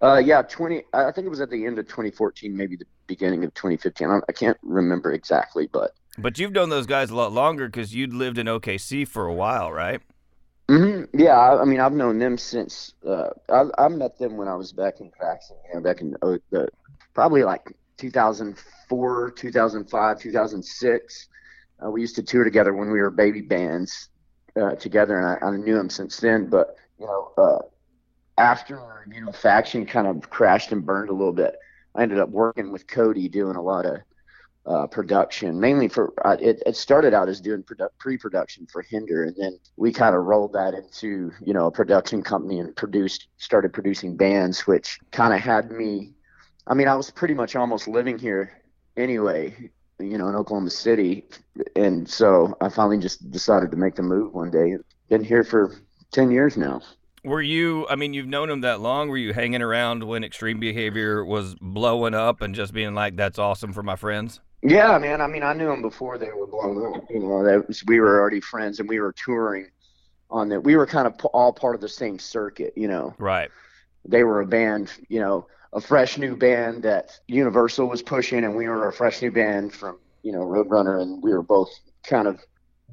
Uh, 0.00 0.22
yeah, 0.24 0.42
20. 0.42 0.82
I 0.92 1.10
think 1.12 1.26
it 1.26 1.30
was 1.30 1.40
at 1.40 1.50
the 1.50 1.66
end 1.66 1.78
of 1.78 1.86
2014, 1.86 2.56
maybe 2.56 2.76
the 2.76 2.86
beginning 3.06 3.44
of 3.44 3.52
2015. 3.54 4.08
I, 4.08 4.20
I 4.28 4.32
can't 4.32 4.56
remember 4.62 5.12
exactly, 5.12 5.68
but 5.72 5.92
but 6.18 6.38
you've 6.38 6.52
known 6.52 6.68
those 6.68 6.86
guys 6.86 7.10
a 7.10 7.16
lot 7.16 7.32
longer 7.32 7.66
because 7.66 7.94
you'd 7.94 8.12
lived 8.12 8.38
in 8.38 8.46
OKC 8.46 9.06
for 9.06 9.26
a 9.26 9.34
while, 9.34 9.72
right? 9.72 10.00
Mm-hmm. 10.68 11.18
Yeah, 11.18 11.38
I, 11.38 11.62
I, 11.62 11.64
mean, 11.64 11.80
I've 11.80 11.92
known 11.92 12.18
them 12.18 12.36
since 12.36 12.92
uh, 13.06 13.30
I, 13.48 13.64
I, 13.78 13.88
met 13.88 14.18
them 14.18 14.36
when 14.36 14.48
I 14.48 14.54
was 14.54 14.70
back 14.70 15.00
in 15.00 15.10
Jackson, 15.18 15.56
you 15.68 15.74
know, 15.74 15.80
back 15.80 16.02
in 16.02 16.14
uh, 16.20 16.36
the, 16.50 16.68
probably 17.14 17.42
like 17.42 17.74
2004, 17.96 19.30
2005, 19.30 20.20
2006. 20.20 21.28
Uh, 21.82 21.90
we 21.90 22.02
used 22.02 22.16
to 22.16 22.22
tour 22.22 22.44
together 22.44 22.74
when 22.74 22.90
we 22.90 23.00
were 23.00 23.10
baby 23.10 23.40
bands 23.40 24.10
uh, 24.60 24.74
together, 24.74 25.18
and 25.18 25.26
I, 25.26 25.46
I, 25.46 25.56
knew 25.56 25.74
them 25.74 25.88
since 25.88 26.18
then. 26.18 26.50
But 26.50 26.76
you 26.98 27.06
know, 27.06 27.32
uh, 27.38 27.58
after 28.36 29.06
you 29.10 29.22
know, 29.22 29.30
Faktion 29.30 29.88
kind 29.88 30.06
of 30.06 30.28
crashed 30.28 30.72
and 30.72 30.84
burned 30.84 31.08
a 31.08 31.14
little 31.14 31.32
bit. 31.32 31.56
I 31.94 32.02
ended 32.02 32.18
up 32.18 32.28
working 32.28 32.70
with 32.70 32.86
Cody 32.86 33.28
doing 33.28 33.56
a 33.56 33.62
lot 33.62 33.86
of 33.86 34.00
uh, 34.66 34.86
production, 34.86 35.58
mainly 35.58 35.88
for 35.88 36.12
uh, 36.26 36.36
it, 36.40 36.62
it 36.66 36.76
started 36.76 37.14
out 37.14 37.28
as 37.28 37.40
doing 37.40 37.62
produ- 37.62 37.88
pre-production 37.98 38.66
for 38.66 38.82
Hinder, 38.82 39.24
and 39.24 39.34
then 39.38 39.58
we 39.76 39.92
kind 39.92 40.14
of 40.14 40.24
rolled 40.24 40.52
that 40.52 40.74
into 40.74 41.32
you 41.44 41.54
know 41.54 41.66
a 41.66 41.70
production 41.70 42.22
company 42.22 42.58
and 42.60 42.76
produced 42.76 43.28
started 43.38 43.72
producing 43.72 44.16
bands, 44.16 44.66
which 44.66 44.98
kind 45.10 45.32
of 45.32 45.40
had 45.40 45.70
me. 45.70 46.12
I 46.66 46.74
mean, 46.74 46.86
I 46.86 46.94
was 46.94 47.10
pretty 47.10 47.34
much 47.34 47.56
almost 47.56 47.88
living 47.88 48.18
here 48.18 48.62
anyway, 48.98 49.70
you 49.98 50.18
know, 50.18 50.28
in 50.28 50.34
Oklahoma 50.34 50.70
City, 50.70 51.24
and 51.74 52.08
so 52.08 52.54
I 52.60 52.68
finally 52.68 52.98
just 52.98 53.30
decided 53.30 53.70
to 53.70 53.76
make 53.78 53.94
the 53.94 54.02
move 54.02 54.34
one 54.34 54.50
day. 54.50 54.76
Been 55.08 55.24
here 55.24 55.44
for 55.44 55.76
ten 56.12 56.30
years 56.30 56.58
now. 56.58 56.82
Were 57.24 57.42
you? 57.42 57.86
I 57.88 57.96
mean, 57.96 58.12
you've 58.12 58.26
known 58.26 58.50
him 58.50 58.60
that 58.60 58.80
long. 58.80 59.08
Were 59.08 59.16
you 59.16 59.32
hanging 59.32 59.62
around 59.62 60.04
when 60.04 60.24
Extreme 60.24 60.60
Behavior 60.60 61.24
was 61.24 61.54
blowing 61.54 62.14
up 62.14 62.42
and 62.42 62.54
just 62.54 62.74
being 62.74 62.94
like, 62.94 63.16
"That's 63.16 63.38
awesome 63.38 63.72
for 63.72 63.82
my 63.82 63.96
friends"? 63.96 64.40
Yeah, 64.62 64.98
man. 64.98 65.20
I 65.20 65.26
mean, 65.26 65.42
I 65.42 65.52
knew 65.52 65.68
them 65.68 65.82
before 65.82 66.18
they 66.18 66.30
were 66.30 66.46
blown 66.46 66.96
up. 66.96 67.04
You 67.10 67.20
know, 67.20 67.44
that 67.44 67.68
was, 67.68 67.84
we 67.86 68.00
were 68.00 68.20
already 68.20 68.40
friends, 68.40 68.80
and 68.80 68.88
we 68.88 68.98
were 69.00 69.12
touring 69.12 69.70
on 70.30 70.48
that. 70.48 70.60
We 70.60 70.76
were 70.76 70.86
kind 70.86 71.06
of 71.06 71.14
all 71.26 71.52
part 71.52 71.74
of 71.74 71.80
the 71.80 71.88
same 71.88 72.18
circuit. 72.18 72.72
You 72.76 72.88
know, 72.88 73.14
right? 73.18 73.50
They 74.04 74.24
were 74.24 74.40
a 74.40 74.46
band. 74.46 74.92
You 75.08 75.20
know, 75.20 75.46
a 75.72 75.80
fresh 75.80 76.18
new 76.18 76.36
band 76.36 76.82
that 76.82 77.18
Universal 77.28 77.88
was 77.88 78.02
pushing, 78.02 78.44
and 78.44 78.56
we 78.56 78.68
were 78.68 78.88
a 78.88 78.92
fresh 78.92 79.22
new 79.22 79.30
band 79.30 79.72
from 79.72 79.98
you 80.22 80.32
know 80.32 80.40
Roadrunner, 80.40 81.00
and 81.02 81.22
we 81.22 81.32
were 81.32 81.42
both 81.42 81.70
kind 82.02 82.26
of 82.26 82.40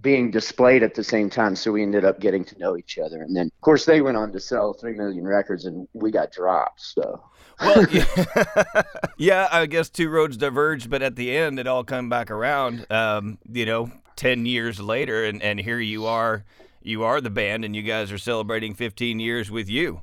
being 0.01 0.31
displayed 0.31 0.83
at 0.83 0.93
the 0.93 1.03
same 1.03 1.29
time. 1.29 1.55
So 1.55 1.71
we 1.71 1.81
ended 1.81 2.05
up 2.05 2.19
getting 2.19 2.45
to 2.45 2.59
know 2.59 2.77
each 2.77 2.97
other, 2.97 3.21
and 3.21 3.35
then 3.35 3.47
of 3.47 3.61
course 3.61 3.85
they 3.85 4.01
went 4.01 4.17
on 4.17 4.31
to 4.31 4.39
sell 4.39 4.73
three 4.73 4.93
million 4.93 5.25
records, 5.25 5.65
and 5.65 5.87
we 5.93 6.11
got 6.11 6.31
dropped. 6.31 6.81
So 6.81 7.21
well, 7.59 7.85
yeah, 7.91 8.83
yeah, 9.17 9.47
I 9.51 9.65
guess 9.65 9.89
two 9.89 10.09
roads 10.09 10.37
diverged, 10.37 10.89
but 10.89 11.01
at 11.01 11.15
the 11.15 11.35
end, 11.35 11.59
it 11.59 11.67
all 11.67 11.83
come 11.83 12.09
back 12.09 12.29
around. 12.29 12.89
Um, 12.91 13.37
you 13.51 13.65
know, 13.65 13.91
ten 14.15 14.45
years 14.45 14.79
later, 14.79 15.23
and 15.23 15.41
and 15.41 15.59
here 15.59 15.79
you 15.79 16.05
are, 16.05 16.43
you 16.81 17.03
are 17.03 17.21
the 17.21 17.29
band, 17.29 17.65
and 17.65 17.75
you 17.75 17.81
guys 17.81 18.11
are 18.11 18.17
celebrating 18.17 18.73
15 18.73 19.19
years 19.19 19.49
with 19.49 19.69
you. 19.69 20.01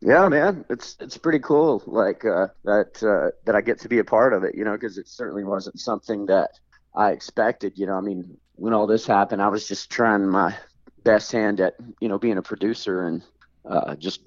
Yeah, 0.00 0.28
man, 0.28 0.64
it's 0.68 0.96
it's 1.00 1.16
pretty 1.16 1.38
cool. 1.38 1.82
Like 1.86 2.24
uh, 2.24 2.48
that 2.64 3.02
uh, 3.02 3.30
that 3.46 3.54
I 3.54 3.60
get 3.60 3.78
to 3.80 3.88
be 3.88 3.98
a 3.98 4.04
part 4.04 4.32
of 4.34 4.44
it, 4.44 4.54
you 4.54 4.64
know, 4.64 4.72
because 4.72 4.98
it 4.98 5.08
certainly 5.08 5.44
wasn't 5.44 5.80
something 5.80 6.26
that 6.26 6.50
I 6.94 7.12
expected. 7.12 7.78
You 7.78 7.86
know, 7.86 7.94
I 7.94 8.00
mean, 8.00 8.36
when 8.56 8.72
all 8.72 8.86
this 8.86 9.06
happened, 9.06 9.42
I 9.42 9.48
was 9.48 9.66
just 9.66 9.90
trying 9.90 10.28
my 10.28 10.54
best 11.02 11.30
hand 11.32 11.60
at 11.60 11.74
you 12.00 12.08
know 12.08 12.18
being 12.18 12.38
a 12.38 12.42
producer 12.42 13.06
and 13.06 13.22
uh, 13.68 13.94
just 13.96 14.20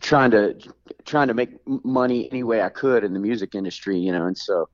trying 0.00 0.30
to 0.30 0.56
trying 1.04 1.28
to 1.28 1.34
make 1.34 1.50
money 1.84 2.28
any 2.30 2.42
way 2.42 2.62
I 2.62 2.68
could 2.68 3.04
in 3.04 3.12
the 3.12 3.20
music 3.20 3.54
industry, 3.54 3.98
you 3.98 4.12
know, 4.12 4.26
and 4.26 4.36
so 4.38 4.68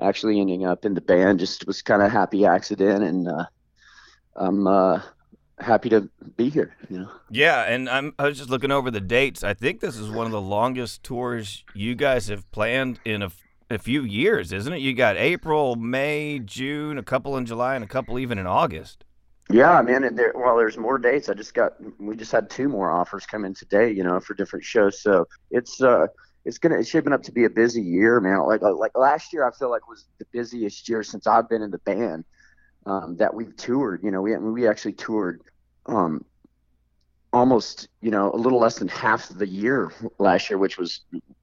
actually 0.00 0.40
ending 0.40 0.64
up 0.64 0.84
in 0.84 0.94
the 0.94 1.00
band 1.00 1.38
just 1.38 1.66
was 1.66 1.82
kind 1.82 2.02
of 2.02 2.10
happy 2.10 2.46
accident, 2.46 3.04
and 3.04 3.28
uh, 3.28 3.44
I'm 4.36 4.66
uh, 4.66 5.02
happy 5.58 5.88
to 5.90 6.08
be 6.36 6.48
here, 6.48 6.76
you 6.88 6.98
know. 6.98 7.10
Yeah, 7.30 7.62
and 7.62 7.88
I'm 7.88 8.14
I 8.18 8.24
was 8.26 8.38
just 8.38 8.50
looking 8.50 8.70
over 8.70 8.90
the 8.90 9.00
dates. 9.00 9.44
I 9.44 9.54
think 9.54 9.80
this 9.80 9.96
is 9.96 10.10
one 10.10 10.26
of 10.26 10.32
the 10.32 10.40
longest 10.40 11.02
tours 11.02 11.64
you 11.74 11.94
guys 11.94 12.28
have 12.28 12.50
planned 12.50 13.00
in 13.04 13.22
a, 13.22 13.30
a 13.70 13.78
few 13.78 14.02
years, 14.02 14.52
isn't 14.52 14.72
it? 14.72 14.80
You 14.80 14.94
got 14.94 15.16
April, 15.16 15.76
May, 15.76 16.38
June, 16.38 16.98
a 16.98 17.02
couple 17.02 17.36
in 17.36 17.46
July, 17.46 17.74
and 17.74 17.84
a 17.84 17.88
couple 17.88 18.18
even 18.18 18.38
in 18.38 18.46
August. 18.46 19.04
Yeah, 19.50 19.82
man. 19.82 20.14
There, 20.14 20.32
well, 20.34 20.56
there's 20.56 20.78
more 20.78 20.98
dates. 20.98 21.28
I 21.28 21.34
just 21.34 21.54
got, 21.54 21.74
we 21.98 22.16
just 22.16 22.32
had 22.32 22.48
two 22.48 22.68
more 22.68 22.90
offers 22.90 23.26
come 23.26 23.44
in 23.44 23.54
today, 23.54 23.90
you 23.90 24.02
know, 24.02 24.20
for 24.20 24.34
different 24.34 24.64
shows. 24.64 25.02
So 25.02 25.26
it's, 25.50 25.82
uh, 25.82 26.06
it's 26.44 26.58
gonna, 26.58 26.78
it's 26.78 26.88
shaping 26.88 27.12
up 27.12 27.22
to 27.24 27.32
be 27.32 27.44
a 27.44 27.50
busy 27.50 27.82
year, 27.82 28.20
man. 28.20 28.40
Like, 28.40 28.62
like 28.62 28.96
last 28.96 29.32
year, 29.32 29.46
I 29.46 29.50
feel 29.50 29.70
like 29.70 29.88
was 29.88 30.06
the 30.18 30.26
busiest 30.32 30.88
year 30.88 31.02
since 31.02 31.26
I've 31.26 31.48
been 31.48 31.62
in 31.62 31.70
the 31.70 31.78
band 31.78 32.24
um, 32.86 33.16
that 33.16 33.34
we've 33.34 33.56
toured. 33.56 34.02
You 34.02 34.10
know, 34.10 34.20
we 34.22 34.36
we 34.36 34.68
actually 34.68 34.92
toured 34.92 35.40
um, 35.86 36.24
almost, 37.32 37.88
you 38.00 38.10
know, 38.10 38.30
a 38.32 38.36
little 38.36 38.58
less 38.58 38.78
than 38.78 38.88
half 38.88 39.28
the 39.28 39.48
year 39.48 39.90
last 40.18 40.50
year, 40.50 40.58
which 40.58 40.78
was 40.78 41.00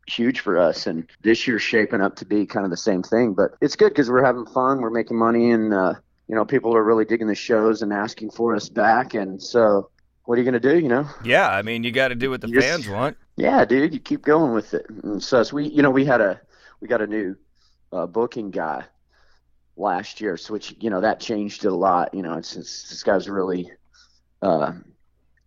huge 0.07 0.39
for 0.39 0.57
us. 0.57 0.87
And 0.87 1.07
this 1.21 1.47
year's 1.47 1.61
shaping 1.61 2.01
up 2.01 2.15
to 2.17 2.25
be 2.25 2.45
kind 2.45 2.65
of 2.65 2.71
the 2.71 2.77
same 2.77 3.03
thing. 3.03 3.33
But 3.33 3.51
it's 3.61 3.75
good 3.75 3.89
because 3.89 4.09
we're 4.09 4.23
having 4.25 4.45
fun, 4.45 4.81
we're 4.81 4.89
making 4.89 5.17
money, 5.17 5.51
and 5.51 5.73
uh, 5.73 5.93
you 6.27 6.35
know, 6.35 6.45
people 6.45 6.75
are 6.75 6.83
really 6.83 7.05
digging 7.05 7.27
the 7.27 7.35
shows 7.35 7.81
and 7.81 7.91
asking 7.91 8.31
for 8.31 8.55
us 8.55 8.69
back. 8.69 9.13
And 9.13 9.41
so, 9.41 9.89
what 10.25 10.35
are 10.35 10.41
you 10.41 10.49
going 10.49 10.61
to 10.61 10.71
do? 10.71 10.79
You 10.79 10.87
know? 10.87 11.07
Yeah, 11.23 11.49
I 11.49 11.61
mean, 11.61 11.83
you 11.83 11.91
got 11.91 12.09
to 12.09 12.15
do 12.15 12.29
what 12.29 12.41
the 12.41 12.47
You 12.47 12.55
just- 12.55 12.67
fans 12.67 12.87
want. 12.87 13.17
Yeah, 13.37 13.65
dude, 13.65 13.93
you 13.93 13.99
keep 13.99 14.21
going 14.21 14.53
with 14.53 14.73
it. 14.73 14.85
And 15.03 15.23
so, 15.23 15.41
so 15.41 15.55
we, 15.55 15.67
you 15.67 15.81
know, 15.81 15.89
we 15.89 16.05
had 16.05 16.21
a, 16.21 16.39
we 16.79 16.87
got 16.87 17.01
a 17.01 17.07
new 17.07 17.35
uh, 17.91 18.05
booking 18.05 18.51
guy 18.51 18.83
last 19.77 20.21
year, 20.21 20.37
so 20.37 20.53
which, 20.53 20.75
you 20.79 20.89
know, 20.89 21.01
that 21.01 21.19
changed 21.19 21.65
it 21.65 21.69
a 21.71 21.75
lot. 21.75 22.13
You 22.13 22.21
know, 22.21 22.33
it's, 22.33 22.55
it's 22.55 22.89
this 22.89 23.01
guy's 23.01 23.27
really, 23.27 23.71
uh, 24.41 24.73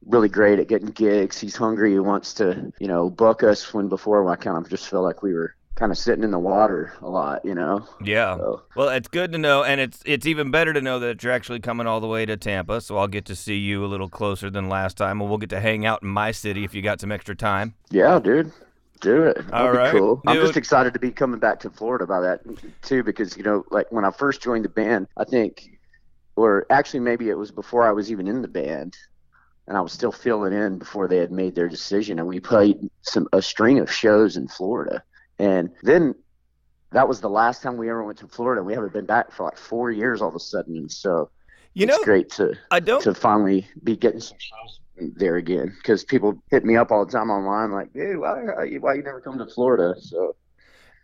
really 0.06 0.28
great 0.28 0.58
at 0.58 0.68
getting 0.68 0.88
gigs. 0.88 1.38
He's 1.38 1.56
hungry. 1.56 1.92
He 1.92 1.98
wants 1.98 2.34
to, 2.34 2.72
you 2.78 2.86
know, 2.86 3.10
book 3.10 3.42
us. 3.42 3.72
When 3.72 3.88
before, 3.88 4.28
I 4.28 4.36
kind 4.36 4.56
of 4.56 4.68
just 4.70 4.88
felt 4.88 5.04
like 5.04 5.22
we 5.22 5.32
were 5.32 5.54
kind 5.76 5.90
of 5.90 5.98
sitting 5.98 6.22
in 6.22 6.30
the 6.30 6.38
water 6.38 6.92
a 7.02 7.08
lot. 7.08 7.44
You 7.44 7.54
know. 7.54 7.86
Yeah. 8.02 8.36
So, 8.36 8.62
Well, 8.76 8.88
it's 8.90 9.08
good 9.08 9.32
to 9.32 9.38
know, 9.38 9.64
and 9.64 9.80
it's 9.80 10.02
it's 10.04 10.26
even 10.26 10.50
better 10.50 10.72
to 10.72 10.80
know 10.80 10.98
that 11.00 11.22
you're 11.22 11.32
actually 11.32 11.60
coming 11.60 11.86
all 11.86 12.00
the 12.00 12.06
way 12.06 12.26
to 12.26 12.36
Tampa. 12.36 12.80
So 12.80 12.96
I'll 12.96 13.08
get 13.08 13.24
to 13.26 13.36
see 13.36 13.56
you 13.56 13.84
a 13.84 13.88
little 13.88 14.08
closer 14.08 14.50
than 14.50 14.68
last 14.68 14.96
time, 14.96 15.20
and 15.20 15.28
we'll 15.28 15.38
get 15.38 15.50
to 15.50 15.60
hang 15.60 15.86
out 15.86 16.02
in 16.02 16.08
my 16.08 16.30
city 16.32 16.64
if 16.64 16.74
you 16.74 16.82
got 16.82 17.00
some 17.00 17.12
extra 17.12 17.34
time. 17.34 17.74
Yeah, 17.90 18.18
dude. 18.18 18.52
Do 19.00 19.24
it. 19.24 19.36
That'd 19.36 19.52
All 19.52 19.72
right. 19.72 19.92
cool. 19.92 20.22
I'm 20.26 20.40
just 20.40 20.56
excited 20.56 20.94
to 20.94 21.00
be 21.00 21.10
coming 21.10 21.38
back 21.38 21.60
to 21.60 21.70
Florida 21.70 22.06
by 22.06 22.20
that 22.20 22.40
too, 22.82 23.02
because 23.02 23.36
you 23.36 23.42
know, 23.42 23.64
like 23.70 23.90
when 23.90 24.04
I 24.04 24.10
first 24.10 24.40
joined 24.40 24.64
the 24.64 24.70
band, 24.70 25.08
I 25.16 25.24
think, 25.24 25.78
or 26.36 26.64
actually 26.70 27.00
maybe 27.00 27.28
it 27.28 27.34
was 27.34 27.50
before 27.50 27.86
I 27.86 27.92
was 27.92 28.10
even 28.10 28.26
in 28.26 28.40
the 28.40 28.48
band, 28.48 28.96
and 29.66 29.76
I 29.76 29.80
was 29.80 29.92
still 29.92 30.12
filling 30.12 30.52
in 30.52 30.78
before 30.78 31.08
they 31.08 31.16
had 31.18 31.32
made 31.32 31.54
their 31.54 31.68
decision, 31.68 32.18
and 32.18 32.28
we 32.28 32.40
played 32.40 32.76
some 33.02 33.28
a 33.32 33.40
string 33.42 33.78
of 33.78 33.90
shows 33.92 34.36
in 34.36 34.48
Florida, 34.48 35.02
and 35.38 35.70
then 35.82 36.14
that 36.92 37.08
was 37.08 37.20
the 37.20 37.30
last 37.30 37.62
time 37.62 37.76
we 37.76 37.90
ever 37.90 38.04
went 38.04 38.18
to 38.18 38.28
Florida. 38.28 38.62
We 38.62 38.74
haven't 38.74 38.92
been 38.92 39.06
back 39.06 39.32
for 39.32 39.44
like 39.44 39.58
four 39.58 39.90
years 39.90 40.22
all 40.22 40.28
of 40.28 40.34
a 40.36 40.40
sudden, 40.40 40.76
and 40.76 40.90
so 40.92 41.30
You 41.74 41.86
know, 41.86 41.94
it's 41.96 42.04
great 42.04 42.30
to 42.32 42.54
I 42.70 42.80
don't. 42.80 43.02
to 43.02 43.14
finally 43.14 43.66
be 43.82 43.96
getting 43.96 44.20
some 44.20 44.36
shows 44.38 44.80
there 45.16 45.36
again 45.36 45.74
because 45.78 46.04
people 46.04 46.40
hit 46.52 46.64
me 46.64 46.76
up 46.76 46.92
all 46.92 47.04
the 47.04 47.10
time 47.10 47.28
online 47.28 47.72
like 47.72 47.92
dude 47.92 48.16
why, 48.16 48.40
why, 48.42 48.62
you- 48.64 48.80
why 48.80 48.94
you 48.94 49.02
never 49.02 49.20
come 49.20 49.36
to 49.36 49.44
florida 49.46 49.92
so 50.00 50.36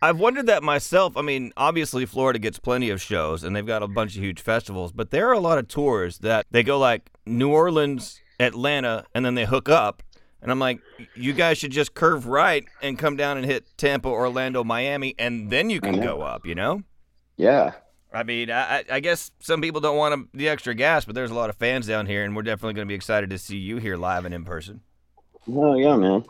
I've 0.01 0.17
wondered 0.17 0.45
that 0.47 0.63
myself. 0.63 1.15
I 1.17 1.21
mean, 1.21 1.51
obviously 1.57 2.05
Florida 2.07 2.39
gets 2.39 2.57
plenty 2.57 2.89
of 2.89 2.99
shows 3.01 3.43
and 3.43 3.53
they've 3.55 3.65
got 3.67 3.83
a 3.83 3.87
bunch 3.87 4.15
of 4.15 4.23
huge 4.23 4.41
festivals, 4.41 4.91
but 4.93 5.11
there 5.11 5.27
are 5.29 5.33
a 5.33 5.39
lot 5.39 5.59
of 5.59 5.67
tours 5.67 6.19
that 6.19 6.47
they 6.49 6.63
go 6.63 6.79
like 6.79 7.11
New 7.27 7.49
Orleans, 7.51 8.19
Atlanta, 8.41 9.05
and 9.13 9.25
then 9.25 9.35
they 9.35 9.45
hook 9.45 9.69
up. 9.69 10.03
And 10.41 10.49
I'm 10.51 10.59
like, 10.59 10.79
you 11.15 11.33
guys 11.33 11.57
should 11.59 11.71
just 11.71 11.93
curve 11.93 12.25
right 12.25 12.65
and 12.81 12.97
come 12.97 13.15
down 13.15 13.37
and 13.37 13.45
hit 13.45 13.65
Tampa, 13.77 14.07
Orlando, 14.09 14.63
Miami, 14.63 15.13
and 15.19 15.51
then 15.51 15.69
you 15.69 15.79
can 15.79 15.99
go 16.01 16.21
up, 16.21 16.45
you 16.45 16.55
know? 16.55 16.81
yeah 17.37 17.73
I 18.13 18.23
mean, 18.23 18.51
I, 18.51 18.83
I- 18.91 18.99
guess 18.99 19.31
some 19.39 19.61
people 19.61 19.79
don't 19.81 19.95
want 19.97 20.29
the 20.33 20.49
extra 20.49 20.73
gas, 20.75 21.05
but 21.05 21.15
there's 21.15 21.31
a 21.31 21.33
lot 21.35 21.49
of 21.49 21.55
fans 21.55 21.87
down 21.87 22.07
here, 22.07 22.25
and 22.25 22.35
we're 22.35 22.41
definitely 22.41 22.73
going 22.73 22.85
to 22.87 22.91
be 22.91 22.95
excited 22.95 23.29
to 23.29 23.37
see 23.37 23.57
you 23.57 23.77
here 23.77 23.95
live 23.95 24.25
and 24.25 24.33
in 24.33 24.43
person. 24.43 24.81
oh 25.47 25.75
yeah 25.75 25.95
man 25.95 26.23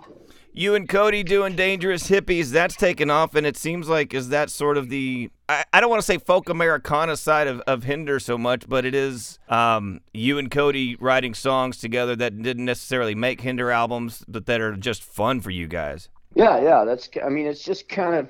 You 0.54 0.76
and 0.76 0.88
Cody 0.88 1.24
doing 1.24 1.56
Dangerous 1.56 2.10
Hippies, 2.10 2.52
that's 2.52 2.76
taken 2.76 3.10
off, 3.10 3.36
and 3.36 3.48
it 3.48 3.56
seems 3.56 3.88
like 3.88 4.14
is 4.14 4.30
that 4.30 4.50
sort 4.50 4.78
of 4.78 4.90
the 4.90 5.30
I, 5.48 5.64
I 5.72 5.80
don't 5.80 5.90
want 5.90 6.02
to 6.02 6.06
say 6.06 6.18
folk 6.18 6.50
Americana 6.50 7.16
side 7.16 7.48
of, 7.48 7.62
of 7.62 7.84
Hinder 7.84 8.20
so 8.20 8.38
much, 8.38 8.68
but 8.68 8.84
it 8.86 8.94
is 8.94 9.40
um, 9.48 10.02
you 10.14 10.38
and 10.38 10.52
Cody 10.52 10.98
writing 10.98 11.34
songs 11.34 11.78
together 11.78 12.18
that 12.18 12.42
didn't 12.42 12.66
necessarily 12.66 13.16
make 13.16 13.40
Hinder 13.42 13.72
albums, 13.72 14.26
but 14.28 14.46
that 14.48 14.60
are 14.60 14.76
just 14.76 15.04
fun 15.04 15.40
for 15.40 15.52
you 15.52 15.68
guys. 15.68 16.10
yeah 16.36 16.60
yeah 16.62 16.86
that's 16.86 17.10
i 17.26 17.30
mean 17.30 17.46
it's 17.46 17.64
just 17.64 17.90
kind 17.90 18.16
of 18.16 18.30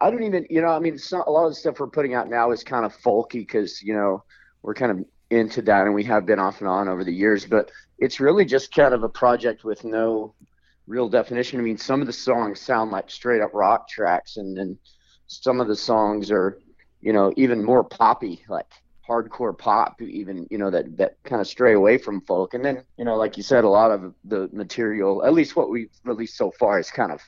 i 0.00 0.10
don't 0.10 0.22
even 0.22 0.46
you 0.48 0.60
know 0.60 0.68
i 0.68 0.78
mean 0.78 0.94
it's 0.94 1.12
not 1.12 1.26
a 1.26 1.30
lot 1.30 1.44
of 1.44 1.50
the 1.50 1.54
stuff 1.54 1.78
we're 1.78 1.86
putting 1.86 2.14
out 2.14 2.28
now 2.28 2.50
is 2.50 2.64
kind 2.64 2.84
of 2.84 2.96
folky 2.96 3.40
because 3.40 3.82
you 3.82 3.94
know 3.94 4.22
we're 4.62 4.74
kind 4.74 4.90
of 4.90 5.04
into 5.30 5.60
that 5.60 5.84
and 5.84 5.94
we 5.94 6.04
have 6.04 6.24
been 6.26 6.38
off 6.38 6.60
and 6.60 6.68
on 6.68 6.88
over 6.88 7.04
the 7.04 7.12
years 7.12 7.44
but 7.44 7.70
it's 7.98 8.20
really 8.20 8.44
just 8.44 8.74
kind 8.74 8.94
of 8.94 9.02
a 9.02 9.08
project 9.08 9.64
with 9.64 9.84
no 9.84 10.34
real 10.86 11.08
definition. 11.08 11.58
I 11.58 11.62
mean 11.62 11.78
some 11.78 12.00
of 12.00 12.06
the 12.06 12.12
songs 12.12 12.60
sound 12.60 12.90
like 12.90 13.10
straight 13.10 13.40
up 13.40 13.54
rock 13.54 13.88
tracks 13.88 14.36
and 14.36 14.56
then 14.56 14.78
some 15.26 15.60
of 15.60 15.68
the 15.68 15.76
songs 15.76 16.30
are 16.30 16.58
you 17.00 17.12
know 17.12 17.32
even 17.36 17.64
more 17.64 17.84
poppy 17.84 18.44
like 18.48 18.70
hardcore 19.06 19.56
pop 19.56 20.00
even 20.00 20.46
you 20.50 20.56
know 20.58 20.70
that 20.70 20.96
that 20.96 21.16
kind 21.24 21.40
of 21.40 21.46
stray 21.46 21.74
away 21.74 21.98
from 21.98 22.20
folk. 22.22 22.54
And 22.54 22.64
then 22.64 22.84
you 22.96 23.04
know 23.04 23.16
like 23.16 23.36
you 23.36 23.42
said 23.42 23.64
a 23.64 23.68
lot 23.68 23.90
of 23.90 24.14
the 24.24 24.48
material 24.52 25.24
at 25.24 25.34
least 25.34 25.56
what 25.56 25.70
we've 25.70 25.90
released 26.04 26.36
so 26.36 26.50
far 26.50 26.78
is 26.78 26.90
kind 26.90 27.12
of 27.12 27.20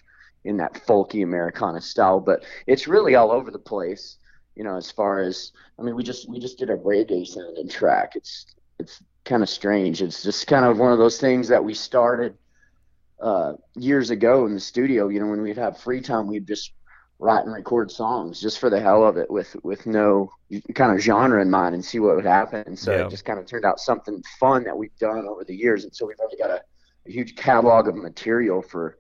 in 0.44 0.56
that 0.58 0.74
folky 0.86 1.24
americana 1.24 1.80
style 1.80 2.20
but 2.20 2.44
it's 2.68 2.86
really 2.86 3.16
all 3.16 3.32
over 3.32 3.50
the 3.50 3.58
place 3.58 4.18
you 4.54 4.62
know 4.62 4.76
as 4.76 4.92
far 4.92 5.18
as 5.18 5.50
i 5.76 5.82
mean 5.82 5.96
we 5.96 6.04
just 6.04 6.28
we 6.30 6.38
just 6.38 6.56
did 6.56 6.70
a 6.70 6.76
reggae 6.76 7.26
sounding 7.26 7.68
track. 7.68 8.12
It's 8.14 8.46
it's 8.78 9.02
kind 9.24 9.42
of 9.42 9.48
strange. 9.48 10.02
It's 10.02 10.22
just 10.22 10.46
kind 10.46 10.64
of 10.64 10.78
one 10.78 10.92
of 10.92 10.98
those 10.98 11.18
things 11.18 11.48
that 11.48 11.62
we 11.62 11.74
started 11.74 12.36
uh 13.20 13.52
years 13.76 14.10
ago 14.10 14.46
in 14.46 14.52
the 14.54 14.60
studio 14.60 15.08
you 15.08 15.20
know 15.20 15.26
when 15.26 15.40
we'd 15.42 15.56
have 15.56 15.78
free 15.78 16.00
time 16.00 16.26
we'd 16.26 16.46
just 16.46 16.72
write 17.18 17.44
and 17.44 17.52
record 17.54 17.90
songs 17.90 18.40
just 18.40 18.58
for 18.58 18.68
the 18.68 18.78
hell 18.78 19.02
of 19.06 19.16
it 19.16 19.30
with 19.30 19.56
with 19.62 19.86
no 19.86 20.30
kind 20.74 20.92
of 20.92 21.00
genre 21.00 21.40
in 21.40 21.50
mind 21.50 21.74
and 21.74 21.84
see 21.84 21.98
what 21.98 22.14
would 22.14 22.26
happen. 22.26 22.62
And 22.66 22.78
so 22.78 22.92
Yeah. 22.92 23.06
it 23.06 23.10
just 23.10 23.24
kind 23.24 23.38
of 23.38 23.46
turned 23.46 23.64
out 23.64 23.80
something 23.80 24.22
fun 24.38 24.64
that 24.64 24.76
we've 24.76 24.94
done 24.98 25.26
over 25.26 25.42
the 25.44 25.56
years. 25.56 25.84
And 25.84 25.94
so 25.96 26.06
we've 26.06 26.18
already 26.20 26.36
got 26.36 26.50
a, 26.50 26.60
a 27.06 27.10
huge 27.10 27.34
catalog 27.34 27.88
of 27.88 27.94
material 27.96 28.60
for 28.60 28.98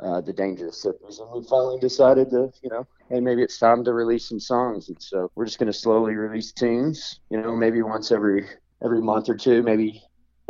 uh, 0.00 0.20
the 0.20 0.32
dangerous 0.32 0.84
hippies 0.86 1.20
and 1.20 1.30
we 1.32 1.46
finally 1.48 1.78
decided 1.80 2.30
to 2.30 2.50
you 2.62 2.70
know 2.70 2.86
hey 3.10 3.20
maybe 3.20 3.42
it's 3.42 3.58
time 3.58 3.84
to 3.84 3.92
release 3.92 4.28
some 4.28 4.40
songs. 4.40 4.88
And 4.88 4.96
so 5.02 5.30
we're 5.34 5.44
just 5.44 5.58
going 5.58 5.72
to 5.72 5.78
slowly 5.78 6.14
release 6.14 6.52
tunes 6.52 7.20
you 7.30 7.40
know 7.40 7.54
maybe 7.56 7.82
once 7.82 8.12
every 8.12 8.46
every 8.84 9.02
month 9.02 9.28
or 9.28 9.34
two 9.36 9.62
maybe 9.62 10.02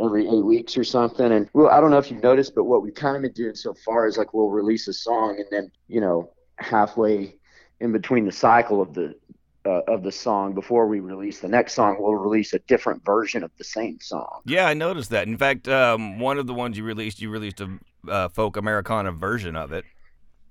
every 0.03 0.27
eight 0.27 0.43
weeks 0.45 0.77
or 0.77 0.83
something 0.83 1.31
and 1.31 1.49
well 1.53 1.67
i 1.69 1.79
don't 1.79 1.91
know 1.91 1.97
if 1.97 2.09
you've 2.11 2.23
noticed 2.23 2.53
but 2.55 2.63
what 2.65 2.81
we've 2.81 2.95
kind 2.95 3.15
of 3.15 3.21
been 3.21 3.31
doing 3.33 3.55
so 3.55 3.73
far 3.85 4.07
is 4.07 4.17
like 4.17 4.33
we'll 4.33 4.49
release 4.49 4.87
a 4.87 4.93
song 4.93 5.35
and 5.37 5.45
then 5.51 5.71
you 5.87 6.01
know 6.01 6.31
halfway 6.57 7.35
in 7.79 7.91
between 7.91 8.25
the 8.25 8.31
cycle 8.31 8.81
of 8.81 8.93
the 8.93 9.15
uh, 9.65 9.81
of 9.87 10.01
the 10.01 10.11
song 10.11 10.53
before 10.55 10.87
we 10.87 10.99
release 10.99 11.39
the 11.39 11.47
next 11.47 11.73
song 11.73 11.95
we'll 11.99 12.15
release 12.15 12.53
a 12.53 12.59
different 12.67 13.03
version 13.05 13.43
of 13.43 13.51
the 13.59 13.63
same 13.63 13.99
song 14.01 14.41
Yeah, 14.45 14.65
I 14.65 14.73
noticed 14.73 15.11
that. 15.11 15.27
In 15.27 15.37
fact, 15.37 15.67
um, 15.67 16.19
one 16.19 16.39
of 16.39 16.47
the 16.47 16.53
ones 16.53 16.77
you 16.79 16.83
released, 16.83 17.21
you 17.21 17.29
released 17.29 17.61
a 17.61 17.69
uh, 18.09 18.27
folk 18.29 18.57
Americana 18.57 19.11
version 19.11 19.55
of 19.55 19.71
it. 19.71 19.85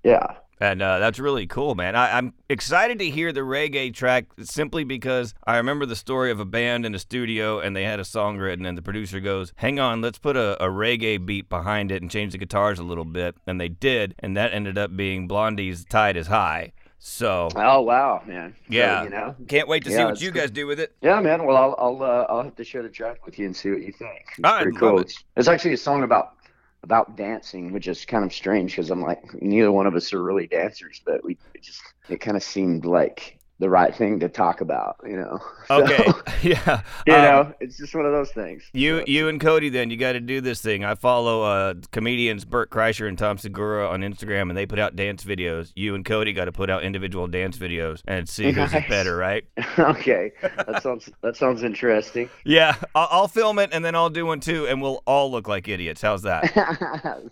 yeah 0.05 0.37
And 0.61 0.83
uh, 0.83 0.99
that's 0.99 1.19
really 1.19 1.47
cool, 1.47 1.75
man. 1.75 1.97
I, 1.97 2.19
I'm 2.19 2.35
excited 2.51 2.99
to 2.99 3.09
hear 3.09 3.33
the 3.33 3.41
reggae 3.41 3.95
track 3.95 4.27
simply 4.43 4.85
because 4.85 5.35
I 5.45 5.57
remember 5.57 5.87
the 5.87 5.97
story 5.97 6.31
of 6.31 6.39
a 6.39 6.45
band 6.45 6.85
in 6.85 6.95
a 6.95 6.99
studio 6.99 7.61
and 7.61 7.75
they 7.75 7.85
had 7.85 7.99
a 7.99 8.05
song 8.05 8.37
written, 8.37 8.67
and 8.67 8.77
the 8.77 8.83
producer 8.83 9.21
goes, 9.21 9.55
Hang 9.57 9.81
on, 9.81 10.03
let's 10.03 10.19
put 10.19 10.37
a, 10.37 10.63
a 10.63 10.69
reggae 10.69 11.25
beat 11.25 11.49
behind 11.49 11.91
it 11.91 12.03
and 12.03 12.11
change 12.11 12.33
the 12.33 12.39
guitars 12.39 12.79
a 12.79 12.83
little 12.83 13.07
bit. 13.07 13.37
And 13.47 13.59
they 13.59 13.69
did, 13.69 14.15
and 14.19 14.37
that 14.37 14.53
ended 14.53 14.77
up 14.77 14.95
being 14.95 15.27
Blondie's 15.27 15.85
Tide 15.87 16.17
is 16.19 16.27
High. 16.27 16.73
So, 17.03 17.49
oh 17.57 17.81
wow 17.81 18.23
man 18.27 18.55
So, 18.55 18.75
yeah. 18.75 19.05
you 19.05 19.09
know 19.09 19.35
Can't 19.49 19.67
wait 19.67 19.85
to 19.85 19.91
see 19.91 20.05
what 20.05 20.21
you 20.21 20.31
cool. 20.33 20.43
guys 20.43 20.51
do 20.51 20.67
with 20.67 20.79
it. 20.79 20.95
Yeah, 21.01 21.19
man. 21.21 21.47
Well, 21.47 21.57
I'll 21.57 21.75
I'll 21.79 22.03
uh, 22.03 22.27
I'll 22.29 22.43
have 22.43 22.57
to 22.57 22.65
share 22.65 22.83
the 22.83 22.91
track 22.91 23.25
with 23.25 23.39
you 23.39 23.47
and 23.47 23.57
see 23.57 23.71
what 23.71 23.81
you 23.81 23.91
think. 23.91 24.27
It's 24.37 24.63
pretty 24.63 24.77
cool. 24.77 24.99
it. 24.99 25.07
It's, 25.07 25.25
it's 25.35 25.49
actually 25.49 25.73
a 25.73 25.79
song 25.79 26.03
about 26.03 26.35
about 26.83 27.17
dancing, 27.17 27.73
which 27.73 27.89
is 27.89 28.05
kind 28.05 28.25
of 28.25 28.33
strange 28.33 28.73
because 28.73 28.91
I'm 28.91 29.03
like 29.03 29.43
neither 29.43 29.73
one 29.73 29.87
of 29.87 29.95
us 29.95 30.13
are 30.13 30.23
really 30.23 30.47
dancers, 30.47 31.01
but 31.05 31.25
we 31.25 31.37
just 31.61 31.83
it 32.09 32.21
kind 32.21 32.37
of 32.37 32.43
seemed 32.43 32.85
like 32.85 33.40
the 33.61 33.71
right 33.71 33.95
thing 33.95 34.19
to 34.21 34.29
talk 34.29 34.61
about. 34.61 34.97
You 35.05 35.17
know. 35.17 35.39
So, 35.71 35.85
Okay. 35.85 36.05
yeah. 36.43 36.83
you 37.07 37.15
Um, 37.15 37.23
know, 37.23 37.55
it's 37.61 37.77
just 37.77 37.95
one 37.95 38.05
of 38.05 38.11
those 38.11 38.33
things. 38.33 38.65
You, 38.73 38.99
So- 39.01 39.05
you 39.07 39.29
and 39.29 39.41
Cody, 39.41 39.69
then 39.69 39.89
you 39.89 39.97
got 39.97 40.13
to 40.15 40.21
do 40.21 40.41
this 40.41 40.61
thing. 40.61 40.85
I 40.85 40.97
follow 40.97 41.43
uh, 41.45 41.75
comedians 41.93 42.45
Bert 42.45 42.71
Kreischer 42.71 43.07
and 43.07 43.17
Tom 43.17 43.39
Segura 43.39 43.89
on 43.89 44.01
Instagram, 44.01 44.49
and 44.49 44.57
they 44.57 44.67
put 44.67 44.81
out 44.81 44.97
dance 44.97 45.23
videos. 45.23 45.71
You 45.77 45.95
and 45.95 46.05
Cody 46.05 46.33
got 46.33 46.47
to 46.47 46.53
put 46.53 46.71
out 46.71 46.83
individual 46.83 47.29
dance 47.29 47.57
videos 47.57 48.03
and 48.09 48.29
see 48.29 48.51
who's 48.51 48.73
Nice. 48.73 48.89
better, 48.89 49.17
right? 49.17 49.45
okay, 49.79 50.33
that 50.43 50.83
sounds 50.83 51.09
that 51.23 51.37
sounds 51.37 51.63
interesting. 51.63 52.29
Yeah, 52.45 52.75
I'll, 52.97 53.09
I'll 53.13 53.29
film 53.29 53.61
it 53.61 53.71
and 53.73 53.85
then 53.85 53.95
I'll 53.95 54.11
do 54.11 54.27
one 54.27 54.41
too, 54.41 54.67
and 54.67 54.83
we'll 54.83 55.05
all 55.07 55.31
look 55.31 55.47
like 55.47 55.69
idiots. 55.69 56.03
How's 56.03 56.23
that? 56.23 56.51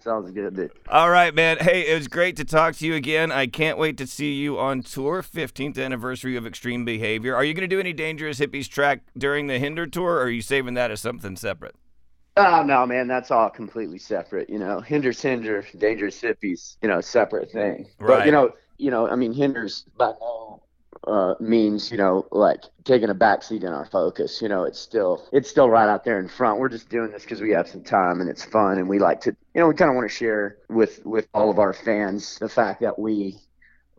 sounds 0.05 0.31
good. 0.31 0.55
Dude. 0.55 0.71
all 0.89 1.11
right, 1.11 1.35
man. 1.35 1.57
Hey, 1.59 1.89
it 1.89 1.95
was 1.99 2.07
great 2.07 2.37
to 2.37 2.45
talk 2.45 2.77
to 2.77 2.87
you 2.87 2.95
again. 2.95 3.33
I 3.33 3.49
can't 3.49 3.79
wait 3.79 3.97
to 3.99 4.07
see 4.07 4.35
you 4.35 4.61
on 4.61 4.83
tour, 4.83 5.23
15th 5.25 5.77
anniversary 5.83 6.18
of 6.25 6.47
Extreme 6.47 6.85
Behavior. 6.85 7.35
Are 7.35 7.45
you 7.45 7.55
going 7.55 7.69
to 7.69 7.75
do 7.75 7.81
any 7.81 7.93
Dangerous 7.93 8.39
Hippies 8.39 8.69
track 8.69 9.03
during 9.17 9.47
the 9.47 9.59
Hinder 9.59 9.87
tour, 9.87 10.15
or 10.15 10.23
are 10.23 10.31
you 10.31 10.43
saving 10.43 10.75
that 10.75 10.91
as 10.91 11.01
something 11.01 11.37
separate? 11.37 11.75
Oh 12.39 12.63
no, 12.63 12.87
man, 12.87 13.09
that's 13.09 13.33
all 13.33 13.51
completely 13.51 13.99
separate. 13.99 14.49
You 14.49 14.61
know, 14.61 14.81
hinders 14.81 15.21
hinder, 15.21 15.67
dangerous 15.77 16.21
hippies. 16.21 16.77
You 16.81 16.89
know, 16.89 17.01
separate 17.01 17.51
thing. 17.51 17.89
But 17.99 18.27
you 18.27 18.33
know, 18.33 18.53
you 18.77 18.93
know, 18.93 19.09
I 19.09 19.17
mean, 19.17 19.33
hinders 19.33 19.85
by 19.97 20.13
no 20.21 20.63
uh, 21.07 21.35
means, 21.41 21.91
you 21.91 21.97
know, 21.97 22.27
like 22.31 22.61
taking 22.85 23.11
a 23.11 23.15
backseat 23.15 23.65
in 23.65 23.73
our 23.73 23.87
focus. 23.87 24.41
You 24.41 24.49
know, 24.49 24.63
it's 24.63 24.79
still 24.79 25.29
it's 25.33 25.51
still 25.51 25.69
right 25.69 25.89
out 25.89 26.05
there 26.05 26.21
in 26.21 26.29
front. 26.29 26.61
We're 26.61 26.69
just 26.69 26.89
doing 26.89 27.11
this 27.11 27.23
because 27.23 27.41
we 27.41 27.51
have 27.51 27.69
some 27.69 27.83
time 27.83 28.21
and 28.21 28.31
it's 28.31 28.45
fun, 28.45 28.79
and 28.79 28.89
we 28.89 29.01
like 29.01 29.21
to, 29.23 29.31
you 29.55 29.61
know, 29.61 29.67
we 29.67 29.75
kind 29.75 29.91
of 29.91 29.97
want 29.97 30.09
to 30.09 30.15
share 30.15 30.59
with 30.69 31.05
with 31.05 31.27
all 31.35 31.51
of 31.51 31.59
our 31.59 31.73
fans 31.73 32.39
the 32.39 32.49
fact 32.49 32.81
that 32.83 32.99
we 32.99 33.37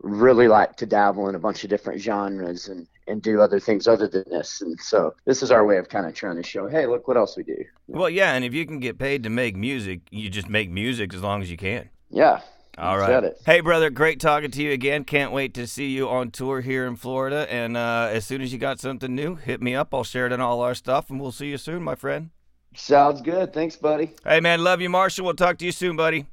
really 0.00 0.48
like 0.48 0.76
to 0.76 0.86
dabble 0.86 1.28
in 1.28 1.34
a 1.34 1.38
bunch 1.38 1.64
of 1.64 1.70
different 1.70 2.00
genres 2.00 2.68
and 2.68 2.86
and 3.10 3.20
do 3.22 3.40
other 3.40 3.60
things 3.60 3.88
other 3.88 4.06
than 4.06 4.24
this. 4.30 4.60
And 4.60 4.78
so 4.80 5.14
this 5.24 5.42
is 5.42 5.50
our 5.50 5.66
way 5.66 5.76
of 5.78 5.88
kind 5.88 6.06
of 6.06 6.14
trying 6.14 6.36
to 6.36 6.42
show, 6.42 6.68
hey, 6.68 6.86
look 6.86 7.08
what 7.08 7.16
else 7.16 7.36
we 7.36 7.42
do. 7.42 7.64
Well, 7.88 8.08
yeah, 8.08 8.34
and 8.34 8.44
if 8.44 8.54
you 8.54 8.64
can 8.64 8.78
get 8.78 8.98
paid 8.98 9.24
to 9.24 9.30
make 9.30 9.56
music, 9.56 10.00
you 10.10 10.30
just 10.30 10.48
make 10.48 10.70
music 10.70 11.12
as 11.12 11.20
long 11.20 11.42
as 11.42 11.50
you 11.50 11.56
can. 11.56 11.90
Yeah. 12.08 12.40
all 12.78 12.98
right. 12.98 13.08
you. 13.08 13.14
Said 13.14 13.24
it. 13.24 13.42
Hey, 13.44 13.60
brother, 13.60 13.90
great 13.90 14.20
talking 14.20 14.50
to 14.52 14.62
you 14.62 14.70
again. 14.70 15.04
Can't 15.04 15.32
wait 15.32 15.54
to 15.54 15.66
see 15.66 15.88
you 15.88 16.08
on 16.08 16.30
tour 16.30 16.60
here 16.60 16.86
in 16.86 16.96
Florida. 16.96 17.52
And 17.52 17.76
uh, 17.76 18.08
as 18.10 18.24
soon 18.24 18.42
as 18.42 18.52
you 18.52 18.58
got 18.58 18.80
something 18.80 19.14
new, 19.14 19.34
hit 19.34 19.60
me 19.60 19.74
up. 19.74 19.92
I'll 19.92 20.04
share 20.04 20.26
it 20.26 20.32
in 20.32 20.40
all 20.40 20.60
our 20.60 20.74
stuff, 20.74 21.10
and 21.10 21.20
we'll 21.20 21.32
see 21.32 21.48
you 21.48 21.58
soon, 21.58 21.82
my 21.82 21.96
friend. 21.96 22.30
Sounds 22.76 23.20
good. 23.20 23.52
Thanks, 23.52 23.74
buddy. 23.74 24.12
Hey, 24.24 24.38
man, 24.38 24.62
love 24.62 24.80
you, 24.80 24.88
Marshal. 24.88 25.24
We'll 25.24 25.34
talk 25.34 25.58
to 25.58 25.64
you 25.64 25.72
soon, 25.72 25.96
buddy. 25.96 26.26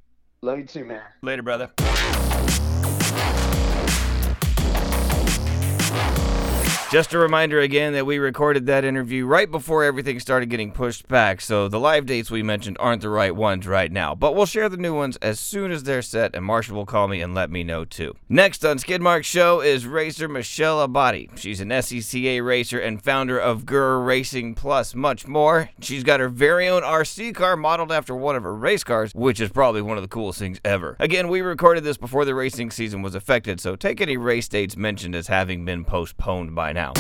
Love 0.44 0.60
you 0.60 0.66
too, 0.66 0.86
man. 0.86 1.02
Later, 1.24 1.42
brother. 1.42 1.72
Bye. 5.90 6.27
Just 6.90 7.14
a 7.14 7.20
reminder 7.20 7.60
again 7.60 7.92
that 7.94 8.06
we 8.06 8.18
recorded 8.18 8.66
that 8.68 8.86
interview 8.86 9.26
right 9.26 9.52
before 9.52 9.84
everything 9.84 10.22
started 10.22 10.50
getting 10.50 10.72
pushed 10.72 11.06
back, 11.10 11.42
so 11.42 11.68
the 11.68 11.82
live 11.82 12.06
dates 12.06 12.32
we 12.32 12.42
mentioned 12.42 12.78
aren't 12.80 13.02
the 13.02 13.10
right 13.10 13.36
ones 13.36 13.68
right 13.68 13.92
now. 13.92 14.16
But 14.16 14.36
we'll 14.36 14.46
share 14.46 14.70
the 14.70 14.78
new 14.78 14.96
ones 14.96 15.18
as 15.18 15.38
soon 15.38 15.72
as 15.72 15.84
they're 15.84 16.02
set, 16.02 16.34
and 16.34 16.46
Marshal 16.46 16.78
will 16.78 16.86
call 16.86 17.10
me 17.10 17.20
and 17.20 17.36
let 17.36 17.52
me 17.52 17.62
know 17.66 17.84
too. 17.84 18.16
Next 18.30 18.64
on 18.64 18.78
Skidmark's 18.78 19.26
show 19.26 19.60
is 19.60 19.86
racer 19.86 20.30
Michele 20.30 20.88
Abbate. 20.88 21.38
She's 21.38 21.60
an 21.60 21.70
SCCA 21.70 22.42
racer 22.42 22.80
and 22.80 23.04
founder 23.04 23.38
of 23.38 23.66
Gear 23.66 23.98
Racing 23.98 24.56
Plus, 24.56 24.96
much 24.96 25.28
more. 25.28 25.70
She's 25.82 26.06
got 26.06 26.22
her 26.22 26.30
very 26.30 26.70
own 26.70 26.84
RC 26.84 27.36
car 27.36 27.58
modeled 27.58 27.92
after 27.92 28.16
one 28.16 28.38
of 28.38 28.44
her 28.44 28.56
race 28.56 28.86
cars, 28.86 29.14
which 29.14 29.42
is 29.42 29.50
probably 29.50 29.82
one 29.82 29.98
of 29.98 30.04
the 30.04 30.08
coolest 30.08 30.40
things 30.40 30.62
ever. 30.64 30.96
Again, 31.00 31.28
we 31.28 31.42
recorded 31.42 31.84
this 31.84 31.98
before 31.98 32.24
the 32.24 32.34
racing 32.34 32.72
season 32.72 33.02
was 33.02 33.14
affected, 33.14 33.60
so 33.60 33.76
take 33.76 34.00
any 34.00 34.16
race 34.16 34.48
dates 34.48 34.78
mentioned 34.78 35.16
as 35.16 35.28
having 35.28 35.66
been 35.66 35.84
postponed 35.84 36.56
by 36.56 36.77
now. 36.78 36.94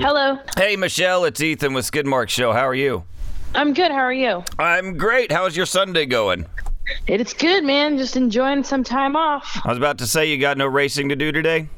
Hello. 0.00 0.38
Hey, 0.56 0.74
Michele, 0.74 1.24
it's 1.24 1.40
Ethan 1.40 1.72
with 1.72 1.90
Skidmark 1.90 2.28
Show. 2.28 2.52
How 2.52 2.66
are 2.66 2.74
you? 2.74 3.04
I'm 3.54 3.72
good. 3.72 3.92
How 3.92 3.98
are 3.98 4.12
you? 4.12 4.42
I'm 4.58 4.98
great. 4.98 5.30
How's 5.30 5.56
your 5.56 5.66
Sunday 5.66 6.04
going? 6.04 6.46
It's 7.06 7.32
good, 7.32 7.62
man. 7.62 7.96
Just 7.96 8.16
enjoying 8.16 8.64
some 8.64 8.82
time 8.82 9.14
off. 9.14 9.60
I 9.64 9.68
was 9.68 9.78
about 9.78 9.98
to 9.98 10.06
say 10.06 10.28
you 10.28 10.36
got 10.36 10.58
no 10.58 10.66
racing 10.66 11.08
to 11.10 11.16
do 11.16 11.30
today. 11.30 11.68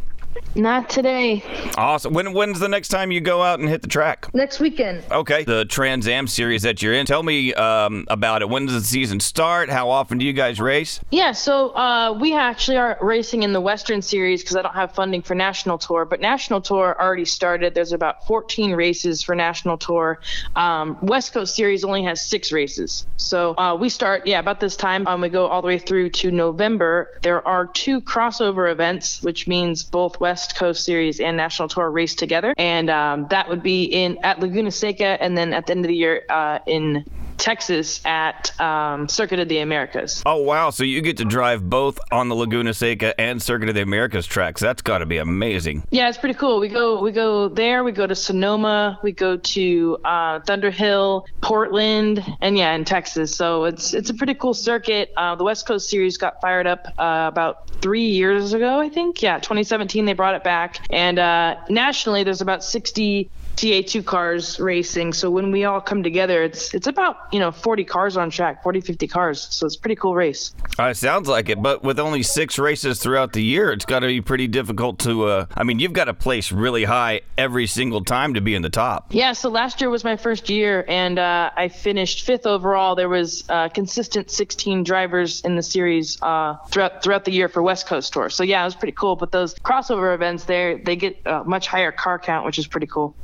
Not 0.55 0.89
today. 0.89 1.43
Awesome. 1.77 2.15
When 2.15 2.33
when's 2.33 2.59
the 2.59 2.69
next 2.69 2.89
time 2.89 3.11
you 3.11 3.21
go 3.21 3.43
out 3.43 3.61
and 3.61 3.69
hit 3.69 3.83
the 3.83 3.89
track? 3.89 4.33
Next 4.35 4.61
weekend. 4.61 5.05
Okay. 5.11 5.45
The 5.45 5.65
Trans 5.67 6.09
Am 6.09 6.27
series 6.27 6.63
that 6.63 6.83
you're 6.83 6.95
in. 6.95 7.07
Tell 7.07 7.23
me 7.23 7.53
um, 7.55 8.07
about 8.09 8.43
it. 8.43 8.49
When 8.49 8.67
does 8.67 8.75
the 8.75 8.87
season 8.87 9.21
start? 9.21 9.69
How 9.69 9.91
often 9.91 10.19
do 10.19 10.25
you 10.25 10.33
guys 10.33 10.61
race? 10.61 11.01
Yeah, 11.11 11.33
so 11.33 11.71
uh, 11.77 12.17
we 12.19 12.35
actually 12.35 12.77
are 12.77 12.99
racing 13.01 13.43
in 13.43 13.53
the 13.53 13.61
Western 13.61 14.03
Series 14.03 14.43
because 14.43 14.57
I 14.57 14.63
don't 14.63 14.75
have 14.75 14.93
funding 14.93 15.23
for 15.23 15.35
National 15.35 15.79
Tour. 15.79 16.05
But 16.05 16.21
National 16.21 16.61
Tour 16.61 16.97
already 17.01 17.25
started. 17.25 17.75
There's 17.75 17.93
about 17.93 18.27
14 18.27 18.73
races 18.73 19.23
for 19.23 19.35
National 19.35 19.79
Tour. 19.79 20.21
Um, 20.55 20.97
West 21.03 21.33
Coast 21.33 21.55
Series 21.55 21.85
only 21.85 22.03
has 22.05 22.25
six 22.25 22.53
races. 22.53 23.07
So 23.17 23.57
uh, 23.59 23.77
we 23.79 23.89
start, 23.89 24.27
yeah, 24.27 24.39
about 24.39 24.61
this 24.61 24.77
time. 24.77 25.07
Um, 25.07 25.21
we 25.21 25.29
go 25.29 25.47
all 25.47 25.63
the 25.63 25.69
way 25.69 25.79
through 25.79 26.11
to 26.11 26.31
November. 26.31 27.19
There 27.23 27.47
are 27.47 27.67
two 27.67 28.01
crossover 28.01 28.71
events, 28.71 29.23
which 29.23 29.47
means 29.47 29.83
both 29.83 30.19
West 30.21 30.26
Coast 30.57 30.85
Series 30.85 31.21
and 31.21 31.37
National 31.37 31.69
Tour 31.69 31.91
race 31.91 32.15
together, 32.15 32.55
and 32.57 32.91
um, 32.91 33.27
that 33.31 33.49
would 33.49 33.63
be 33.63 33.85
in 33.85 34.19
at 34.23 34.41
Laguna 34.41 34.71
Seca, 34.71 35.23
and 35.23 35.37
then 35.37 35.53
at 35.53 35.67
the 35.67 35.73
end 35.73 35.85
of 35.85 35.89
the 35.89 35.97
year 35.97 36.23
uh, 36.29 36.59
in 36.67 37.05
Texas 37.39 38.01
at 38.05 38.59
um, 38.61 39.09
Circuit 39.09 39.39
of 39.39 39.49
the 39.49 39.59
Americas. 39.59 40.23
Oh 40.27 40.37
wow! 40.43 40.71
So 40.71 40.85
you 40.85 41.01
get 41.01 41.17
to 41.19 41.25
drive 41.25 41.69
both 41.69 41.99
on 42.13 42.29
the 42.29 42.35
Laguna 42.35 42.75
Seca 42.75 43.19
and 43.21 43.43
Circuit 43.43 43.69
of 43.69 43.75
the 43.75 43.83
Americas 43.83 44.27
tracks. 44.27 44.61
That's 44.61 44.83
got 44.83 44.99
to 44.99 45.07
be 45.07 45.19
amazing. 45.19 45.85
Yeah, 45.91 46.09
it's 46.09 46.19
pretty 46.19 46.35
cool. 46.35 46.61
We 46.61 46.69
go 46.69 47.01
we 47.01 47.13
go 47.13 47.49
there. 47.49 47.85
We 47.85 47.93
go 47.93 48.07
to 48.07 48.15
Sonoma. 48.15 48.99
We 49.03 49.13
go 49.13 49.37
to 49.37 49.99
uh, 50.05 50.41
Thunder 50.41 50.71
Hill, 50.71 51.27
Portland, 51.41 52.25
and 52.41 52.57
yeah, 52.57 52.75
in 52.75 52.85
Texas. 52.85 53.35
So 53.35 53.65
it's 53.65 53.95
it's 53.95 54.11
a 54.11 54.15
pretty 54.15 54.35
cool 54.35 54.55
circuit. 54.55 55.13
Uh, 55.17 55.35
the 55.35 55.45
West 55.45 55.67
Coast 55.67 55.91
Series 55.91 56.17
got 56.17 56.41
fired 56.41 56.67
up 56.67 56.87
uh, 56.99 57.27
about 57.29 57.71
three 57.81 58.09
years 58.09 58.53
ago, 58.53 58.81
I 58.81 58.89
think. 58.89 59.23
Yeah, 59.23 59.39
2017 59.39 60.05
they 60.05 60.13
brought 60.13 60.35
it 60.35 60.45
back, 60.45 60.87
and 60.91 61.19
uh, 61.19 61.57
nationally 61.69 62.25
there's 62.25 62.41
about 62.41 62.65
60 62.65 63.31
TA2 63.57 64.05
cars 64.05 64.61
racing. 64.61 65.15
So 65.15 65.31
when 65.31 65.51
we 65.51 65.65
all 65.65 65.81
come 65.81 66.03
together, 66.03 66.43
it's 66.43 66.75
it's 66.75 66.87
about 66.87 67.17
you 67.33 67.41
know 67.41 67.51
40 67.51 67.85
cars 67.85 68.17
on 68.17 68.31
track, 68.31 68.63
40 68.63 68.81
50 68.83 69.09
cars. 69.09 69.49
So 69.51 69.67
it's 69.67 69.77
a 69.77 69.81
pretty 69.81 69.97
cool 69.97 70.15
race. 70.15 70.55
Uh, 70.79 70.85
it 70.85 70.97
sounds 70.97 71.27
like 71.27 71.49
it, 71.49 71.63
but 71.63 71.83
with 71.83 71.99
only 71.99 72.23
six 72.23 72.59
races 72.59 73.01
throughout 73.01 73.33
the 73.33 73.43
year, 73.43 73.73
it's 73.73 73.87
got 73.87 74.01
to 74.01 74.07
be 74.09 74.21
pretty 74.21 74.47
difficult 74.47 74.99
to. 75.01 75.25
Uh, 75.25 75.47
I 75.57 75.65
mean, 75.65 75.79
you've 75.79 75.95
got 75.95 76.05
to 76.05 76.15
place 76.15 76.53
really 76.53 76.85
high 76.85 77.23
every 77.39 77.67
single 77.67 78.05
time 78.05 78.35
to 78.35 78.41
be 78.43 78.55
in 78.55 78.61
the 78.61 78.71
top. 78.71 79.07
Yeah, 79.11 79.33
so 79.33 79.49
last 79.49 79.81
year 79.81 79.89
was 79.89 80.05
my 80.05 80.17
first 80.17 80.51
year, 80.51 80.85
and 80.87 81.19
uh, 81.19 81.51
I 81.57 81.69
finished 81.69 82.27
fifth 82.27 82.47
overall. 82.47 82.95
There 82.95 83.09
was 83.09 83.45
uh, 83.49 83.71
consistent 83.71 84.31
16 84.31 84.85
drivers 84.85 85.41
in 85.43 85.57
the 85.57 85.63
series 85.63 86.21
uh, 86.21 86.57
throughout 86.69 87.03
throughout 87.03 87.25
the 87.25 87.33
year 87.33 87.49
for 87.49 87.63
West 87.63 87.87
Coast 87.87 88.13
Tour. 88.13 88.29
So 88.29 88.43
yeah, 88.43 88.61
it 88.61 88.67
was 88.67 88.75
pretty 88.75 88.93
cool. 88.93 89.17
But 89.17 89.33
those 89.33 89.55
crossover 89.55 90.15
events, 90.15 90.45
there 90.45 90.77
they 90.77 90.97
get 90.97 91.19
a 91.25 91.43
much 91.45 91.67
higher 91.67 91.93
car 91.93 92.19
count, 92.19 92.45
which 92.45 92.59
is 92.59 92.67
pretty 92.67 92.87
cool. 92.87 93.17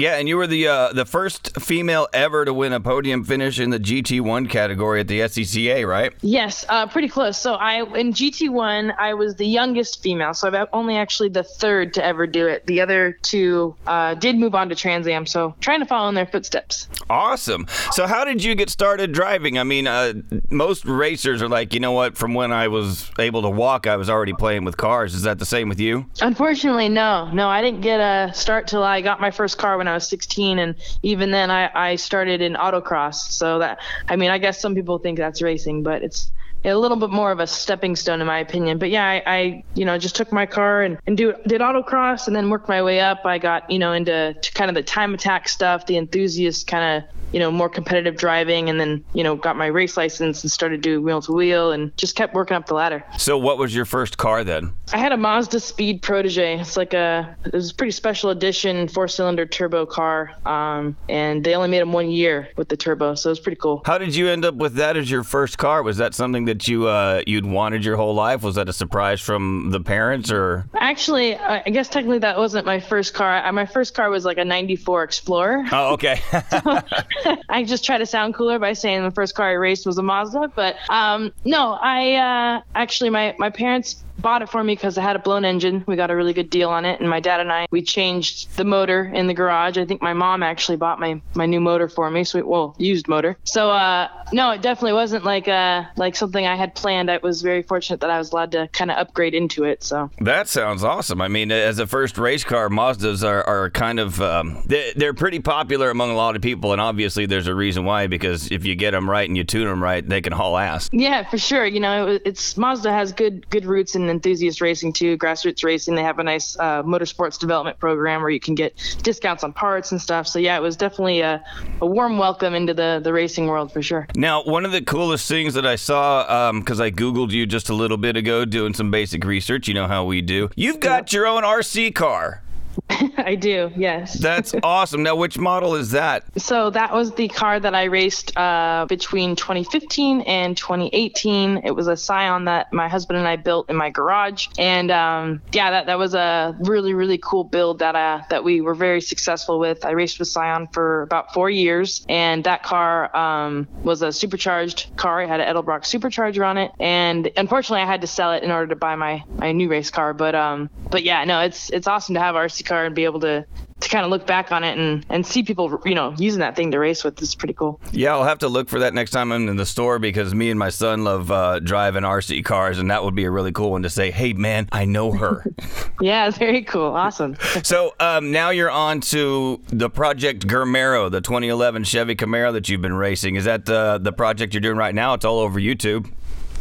Yeah, 0.00 0.16
and 0.16 0.26
you 0.26 0.38
were 0.38 0.46
the 0.46 0.66
uh, 0.66 0.92
the 0.94 1.04
first 1.04 1.60
female 1.60 2.08
ever 2.14 2.46
to 2.46 2.54
win 2.54 2.72
a 2.72 2.80
podium 2.80 3.22
finish 3.22 3.60
in 3.60 3.68
the 3.68 3.78
GT1 3.78 4.48
category 4.48 5.00
at 5.00 5.08
the 5.08 5.20
SCCA, 5.20 5.86
right? 5.86 6.10
Yes, 6.22 6.64
uh, 6.70 6.86
pretty 6.86 7.08
close. 7.08 7.38
So 7.38 7.52
I 7.56 7.82
in 7.82 8.14
GT1, 8.14 8.96
I 8.96 9.12
was 9.12 9.34
the 9.34 9.44
youngest 9.44 10.02
female, 10.02 10.32
so 10.32 10.48
I'm 10.48 10.68
only 10.72 10.96
actually 10.96 11.28
the 11.28 11.42
third 11.42 11.92
to 11.94 12.04
ever 12.04 12.26
do 12.26 12.46
it. 12.46 12.66
The 12.66 12.80
other 12.80 13.18
two 13.20 13.76
uh, 13.86 14.14
did 14.14 14.38
move 14.38 14.54
on 14.54 14.70
to 14.70 14.74
Trans 14.74 15.06
Am, 15.06 15.26
so 15.26 15.54
trying 15.60 15.80
to 15.80 15.86
follow 15.86 16.08
in 16.08 16.14
their 16.14 16.24
footsteps. 16.24 16.88
Awesome. 17.10 17.66
So, 17.92 18.06
how 18.06 18.24
did 18.24 18.42
you 18.42 18.54
get 18.54 18.70
started 18.70 19.12
driving? 19.12 19.58
I 19.58 19.64
mean, 19.64 19.86
uh, 19.86 20.14
most 20.48 20.86
racers 20.86 21.42
are 21.42 21.48
like, 21.48 21.74
you 21.74 21.80
know 21.80 21.92
what? 21.92 22.16
From 22.16 22.32
when 22.32 22.52
I 22.52 22.68
was 22.68 23.10
able 23.18 23.42
to 23.42 23.50
walk, 23.50 23.86
I 23.86 23.96
was 23.96 24.08
already 24.08 24.32
playing 24.32 24.64
with 24.64 24.78
cars. 24.78 25.14
Is 25.14 25.24
that 25.24 25.38
the 25.38 25.44
same 25.44 25.68
with 25.68 25.78
you? 25.78 26.06
Unfortunately, 26.22 26.88
no, 26.88 27.30
no, 27.32 27.50
I 27.50 27.60
didn't 27.60 27.82
get 27.82 28.00
a 28.00 28.32
start 28.32 28.66
till 28.66 28.82
I 28.82 29.02
got 29.02 29.20
my 29.20 29.30
first 29.30 29.58
car 29.58 29.76
when 29.76 29.89
I 29.90 29.94
was 29.94 30.08
16, 30.08 30.58
and 30.58 30.76
even 31.02 31.30
then, 31.30 31.50
I, 31.50 31.70
I 31.74 31.96
started 31.96 32.40
in 32.40 32.54
autocross. 32.54 33.16
So 33.16 33.58
that, 33.58 33.80
I 34.08 34.16
mean, 34.16 34.30
I 34.30 34.38
guess 34.38 34.60
some 34.60 34.74
people 34.74 34.98
think 34.98 35.18
that's 35.18 35.42
racing, 35.42 35.82
but 35.82 36.02
it's 36.02 36.32
a 36.64 36.74
little 36.74 36.96
bit 36.96 37.10
more 37.10 37.32
of 37.32 37.40
a 37.40 37.46
stepping 37.46 37.96
stone 37.96 38.20
in 38.20 38.26
my 38.26 38.38
opinion. 38.38 38.78
But 38.78 38.90
yeah, 38.90 39.06
I, 39.06 39.22
I 39.26 39.64
you 39.74 39.84
know, 39.84 39.98
just 39.98 40.16
took 40.16 40.32
my 40.32 40.46
car 40.46 40.82
and, 40.82 40.98
and 41.06 41.16
do 41.16 41.34
did 41.46 41.60
autocross, 41.60 42.26
and 42.26 42.36
then 42.36 42.50
worked 42.50 42.68
my 42.68 42.82
way 42.82 43.00
up. 43.00 43.24
I 43.24 43.38
got 43.38 43.70
you 43.70 43.78
know 43.78 43.92
into 43.92 44.34
to 44.34 44.52
kind 44.52 44.68
of 44.68 44.74
the 44.74 44.82
time 44.82 45.14
attack 45.14 45.48
stuff, 45.48 45.86
the 45.86 45.96
enthusiast 45.96 46.66
kind 46.66 47.04
of 47.04 47.10
you 47.32 47.38
know 47.38 47.50
more 47.50 47.68
competitive 47.68 48.16
driving, 48.16 48.68
and 48.68 48.80
then 48.80 49.04
you 49.14 49.22
know 49.22 49.36
got 49.36 49.56
my 49.56 49.66
race 49.66 49.96
license 49.96 50.42
and 50.42 50.50
started 50.50 50.80
doing 50.80 51.04
wheel 51.04 51.22
to 51.22 51.32
wheel, 51.32 51.72
and 51.72 51.96
just 51.96 52.16
kept 52.16 52.34
working 52.34 52.56
up 52.56 52.66
the 52.66 52.74
ladder. 52.74 53.04
So, 53.18 53.38
what 53.38 53.58
was 53.58 53.74
your 53.74 53.84
first 53.84 54.18
car 54.18 54.44
then? 54.44 54.72
I 54.92 54.98
had 54.98 55.12
a 55.12 55.16
Mazda 55.16 55.60
Speed 55.60 56.02
Protege. 56.02 56.58
It's 56.60 56.76
like 56.76 56.94
a 56.94 57.36
it 57.44 57.52
was 57.52 57.70
a 57.70 57.74
pretty 57.74 57.92
special 57.92 58.30
edition 58.30 58.88
four 58.88 59.08
cylinder 59.08 59.46
turbo 59.46 59.86
car, 59.86 60.32
um, 60.44 60.96
and 61.08 61.44
they 61.44 61.54
only 61.54 61.68
made 61.68 61.80
them 61.80 61.92
one 61.92 62.10
year 62.10 62.48
with 62.56 62.68
the 62.68 62.76
turbo, 62.76 63.14
so 63.14 63.30
it 63.30 63.32
was 63.32 63.40
pretty 63.40 63.58
cool. 63.60 63.82
How 63.84 63.98
did 63.98 64.14
you 64.14 64.28
end 64.28 64.44
up 64.44 64.54
with 64.54 64.74
that 64.74 64.96
as 64.96 65.10
your 65.10 65.22
first 65.22 65.58
car? 65.58 65.82
Was 65.82 65.96
that 65.98 66.14
something 66.14 66.44
that 66.46 66.49
you 66.68 66.86
uh, 66.86 67.22
you'd 67.26 67.46
wanted 67.46 67.84
your 67.84 67.96
whole 67.96 68.14
life? 68.14 68.42
Was 68.42 68.54
that 68.56 68.68
a 68.68 68.72
surprise 68.72 69.20
from 69.20 69.70
the 69.70 69.80
parents, 69.80 70.30
or 70.30 70.66
Actually, 70.78 71.36
I 71.36 71.60
guess 71.70 71.88
technically 71.88 72.18
that 72.20 72.36
wasn't 72.38 72.66
my 72.66 72.80
first 72.80 73.14
car. 73.14 73.30
I- 73.30 73.50
My 73.50 73.66
first 73.66 73.94
car 73.94 74.10
was 74.10 74.24
like 74.24 74.38
a 74.38 74.44
94 74.44 75.02
Explorer. 75.04 75.64
oh, 75.72 75.92
okay, 75.94 76.20
I 77.48 77.64
just 77.64 77.84
try 77.84 77.98
to 77.98 78.06
sound 78.06 78.34
cooler 78.34 78.58
by 78.58 78.72
saying 78.72 79.02
the 79.02 79.10
first 79.10 79.34
car 79.34 79.48
I 79.48 79.52
raced 79.52 79.86
was 79.86 79.98
a 79.98 80.02
Mazda, 80.02 80.52
but 80.54 80.76
um, 80.88 81.32
no, 81.44 81.72
I 81.80 82.14
uh, 82.14 82.62
actually 82.74 83.10
my 83.10 83.34
my 83.38 83.50
parents 83.50 84.04
bought 84.20 84.42
it 84.42 84.48
for 84.48 84.62
me 84.62 84.74
because 84.74 84.96
it 84.98 85.02
had 85.02 85.16
a 85.16 85.18
blown 85.18 85.44
engine. 85.44 85.84
We 85.86 85.96
got 85.96 86.10
a 86.10 86.16
really 86.16 86.32
good 86.32 86.50
deal 86.50 86.70
on 86.70 86.84
it, 86.84 87.00
and 87.00 87.08
my 87.08 87.20
dad 87.20 87.40
and 87.40 87.50
I 87.52 87.66
we 87.70 87.82
changed 87.82 88.56
the 88.56 88.64
motor 88.64 89.04
in 89.04 89.26
the 89.26 89.34
garage. 89.34 89.78
I 89.78 89.84
think 89.84 90.02
my 90.02 90.12
mom 90.12 90.42
actually 90.42 90.76
bought 90.76 91.00
my 91.00 91.20
my 91.34 91.46
new 91.46 91.60
motor 91.60 91.88
for 91.88 92.10
me, 92.10 92.24
so 92.24 92.38
we, 92.38 92.42
well 92.42 92.74
used 92.78 93.08
motor. 93.08 93.36
So 93.44 93.70
uh, 93.70 94.08
no, 94.32 94.50
it 94.50 94.62
definitely 94.62 94.92
wasn't 94.92 95.24
like 95.24 95.48
uh 95.48 95.84
like 95.96 96.16
something 96.16 96.46
I 96.46 96.56
had 96.56 96.74
planned. 96.74 97.10
I 97.10 97.18
was 97.18 97.42
very 97.42 97.62
fortunate 97.62 98.00
that 98.00 98.10
I 98.10 98.18
was 98.18 98.32
allowed 98.32 98.52
to 98.52 98.68
kind 98.68 98.90
of 98.90 98.98
upgrade 98.98 99.34
into 99.34 99.64
it. 99.64 99.82
So 99.82 100.10
that 100.20 100.48
sounds 100.48 100.84
awesome. 100.84 101.20
I 101.20 101.28
mean, 101.28 101.50
as 101.50 101.78
a 101.78 101.86
first 101.86 102.18
race 102.18 102.44
car, 102.44 102.68
Mazdas 102.68 103.26
are, 103.26 103.42
are 103.44 103.70
kind 103.70 103.98
of 103.98 104.20
um, 104.20 104.62
they, 104.66 104.92
they're 104.96 105.14
pretty 105.14 105.40
popular 105.40 105.90
among 105.90 106.10
a 106.10 106.16
lot 106.16 106.36
of 106.36 106.42
people, 106.42 106.72
and 106.72 106.80
obviously 106.80 107.26
there's 107.26 107.46
a 107.46 107.54
reason 107.54 107.84
why. 107.84 108.06
Because 108.06 108.50
if 108.50 108.64
you 108.64 108.74
get 108.74 108.92
them 108.92 109.08
right 109.08 109.28
and 109.28 109.36
you 109.36 109.44
tune 109.44 109.66
them 109.66 109.82
right, 109.82 110.06
they 110.06 110.20
can 110.20 110.32
haul 110.32 110.56
ass. 110.56 110.88
Yeah, 110.92 111.28
for 111.28 111.38
sure. 111.38 111.66
You 111.66 111.80
know, 111.80 112.08
it, 112.08 112.22
it's 112.24 112.56
Mazda 112.56 112.92
has 112.92 113.12
good 113.12 113.48
good 113.50 113.64
roots 113.64 113.94
in 113.94 114.09
enthusiast 114.10 114.60
racing 114.60 114.92
too, 114.92 115.16
grassroots 115.16 115.64
racing. 115.64 115.94
They 115.94 116.02
have 116.02 116.18
a 116.18 116.24
nice 116.24 116.58
uh, 116.58 116.82
motorsports 116.82 117.38
development 117.38 117.78
program 117.78 118.20
where 118.20 118.30
you 118.30 118.40
can 118.40 118.54
get 118.54 118.76
discounts 119.02 119.44
on 119.44 119.52
parts 119.52 119.92
and 119.92 120.00
stuff. 120.00 120.26
So 120.26 120.38
yeah, 120.38 120.56
it 120.56 120.62
was 120.62 120.76
definitely 120.76 121.20
a, 121.20 121.42
a 121.80 121.86
warm 121.86 122.18
welcome 122.18 122.54
into 122.54 122.74
the 122.74 123.00
the 123.02 123.12
racing 123.12 123.46
world 123.46 123.72
for 123.72 123.82
sure. 123.82 124.06
Now, 124.14 124.42
one 124.42 124.64
of 124.64 124.72
the 124.72 124.82
coolest 124.82 125.28
things 125.28 125.54
that 125.54 125.66
I 125.66 125.76
saw, 125.76 126.52
because 126.52 126.80
I 126.80 126.90
Googled 126.90 127.30
you 127.30 127.46
just 127.46 127.68
a 127.68 127.74
little 127.74 127.96
bit 127.96 128.16
ago 128.16 128.44
doing 128.44 128.74
some 128.74 128.90
basic 128.90 129.24
research, 129.24 129.68
you 129.68 129.74
know 129.74 129.86
how 129.86 130.04
we 130.04 130.20
do. 130.20 130.50
You've 130.56 130.80
got 130.80 131.12
your 131.12 131.26
own 131.26 131.42
RC 131.42 131.94
car. 131.94 132.42
I 133.16 133.34
do, 133.34 133.70
yes. 133.76 134.14
That's 134.14 134.54
awesome. 134.62 135.02
Now, 135.02 135.16
which 135.16 135.38
model 135.38 135.74
is 135.74 135.90
that? 135.92 136.24
So 136.40 136.70
that 136.70 136.92
was 136.92 137.12
the 137.12 137.28
car 137.28 137.58
that 137.58 137.74
I 137.74 137.84
raced 137.84 138.36
uh, 138.36 138.86
between 138.88 139.36
2015 139.36 140.22
and 140.22 140.56
2018. 140.56 141.62
It 141.64 141.70
was 141.70 141.88
a 141.88 141.96
Scion 141.96 142.44
that 142.44 142.72
my 142.72 142.88
husband 142.88 143.18
and 143.18 143.26
I 143.26 143.36
built 143.36 143.70
in 143.70 143.76
my 143.76 143.90
garage, 143.90 144.48
and 144.58 144.90
um, 144.90 145.42
yeah, 145.52 145.70
that, 145.70 145.86
that 145.86 145.98
was 145.98 146.14
a 146.14 146.56
really 146.60 146.94
really 146.94 147.18
cool 147.18 147.44
build 147.44 147.78
that 147.78 147.94
uh, 147.94 148.22
that 148.30 148.44
we 148.44 148.60
were 148.60 148.74
very 148.74 149.00
successful 149.00 149.58
with. 149.58 149.84
I 149.84 149.90
raced 149.90 150.18
with 150.18 150.28
Scion 150.28 150.68
for 150.72 151.02
about 151.02 151.32
four 151.32 151.50
years, 151.50 152.04
and 152.08 152.44
that 152.44 152.62
car 152.62 153.14
um, 153.16 153.68
was 153.82 154.02
a 154.02 154.12
supercharged 154.12 154.96
car. 154.96 155.22
It 155.22 155.28
had 155.28 155.40
an 155.40 155.54
Edelbrock 155.54 155.82
supercharger 155.82 156.46
on 156.46 156.58
it, 156.58 156.72
and 156.78 157.30
unfortunately, 157.36 157.82
I 157.82 157.86
had 157.86 158.00
to 158.02 158.06
sell 158.06 158.32
it 158.32 158.42
in 158.42 158.50
order 158.50 158.68
to 158.68 158.76
buy 158.76 158.96
my 158.96 159.24
my 159.36 159.52
new 159.52 159.68
race 159.68 159.90
car. 159.90 160.12
But 160.12 160.34
um, 160.34 160.70
but 160.90 161.02
yeah, 161.02 161.24
no, 161.24 161.40
it's 161.40 161.70
it's 161.70 161.86
awesome 161.86 162.14
to 162.14 162.20
have 162.20 162.34
RC 162.34 162.64
car 162.70 162.86
and 162.86 162.94
be 162.94 163.04
able 163.04 163.20
to 163.20 163.44
to 163.80 163.88
kind 163.88 164.04
of 164.04 164.10
look 164.10 164.26
back 164.26 164.52
on 164.52 164.62
it 164.62 164.78
and 164.78 165.06
and 165.08 165.26
see 165.26 165.42
people 165.42 165.80
you 165.86 165.94
know 165.94 166.14
using 166.18 166.40
that 166.40 166.54
thing 166.54 166.70
to 166.70 166.78
race 166.78 167.02
with 167.02 167.20
is 167.22 167.34
pretty 167.34 167.54
cool. 167.54 167.80
Yeah, 167.92 168.12
I'll 168.12 168.24
have 168.24 168.38
to 168.40 168.48
look 168.48 168.68
for 168.68 168.78
that 168.80 168.94
next 168.94 169.10
time 169.10 169.32
I'm 169.32 169.48
in 169.48 169.56
the 169.56 169.66
store 169.66 169.98
because 169.98 170.34
me 170.34 170.50
and 170.50 170.58
my 170.58 170.68
son 170.68 171.02
love 171.04 171.30
uh, 171.30 171.60
driving 171.60 172.02
RC 172.02 172.44
cars, 172.44 172.78
and 172.78 172.90
that 172.90 173.02
would 173.04 173.14
be 173.14 173.24
a 173.24 173.30
really 173.30 173.52
cool 173.52 173.70
one 173.72 173.82
to 173.82 173.90
say, 173.90 174.10
"Hey, 174.10 174.32
man, 174.34 174.68
I 174.72 174.84
know 174.84 175.12
her." 175.12 175.44
Yeah, 176.02 176.30
very 176.30 176.62
cool, 176.62 176.92
awesome. 176.96 177.36
so 177.62 177.94
um, 178.00 178.30
now 178.32 178.48
you're 178.48 178.70
on 178.70 179.02
to 179.02 179.60
the 179.68 179.90
Project 179.90 180.46
Germero, 180.46 181.10
the 181.10 181.20
2011 181.20 181.84
Chevy 181.84 182.14
Camaro 182.16 182.54
that 182.54 182.70
you've 182.70 182.80
been 182.80 182.94
racing. 182.94 183.36
Is 183.36 183.44
that 183.44 183.66
the 183.66 183.98
the 184.02 184.12
project 184.12 184.54
you're 184.54 184.62
doing 184.62 184.78
right 184.78 184.94
now? 184.94 185.12
It's 185.12 185.26
all 185.26 185.40
over 185.40 185.60
YouTube. 185.60 186.10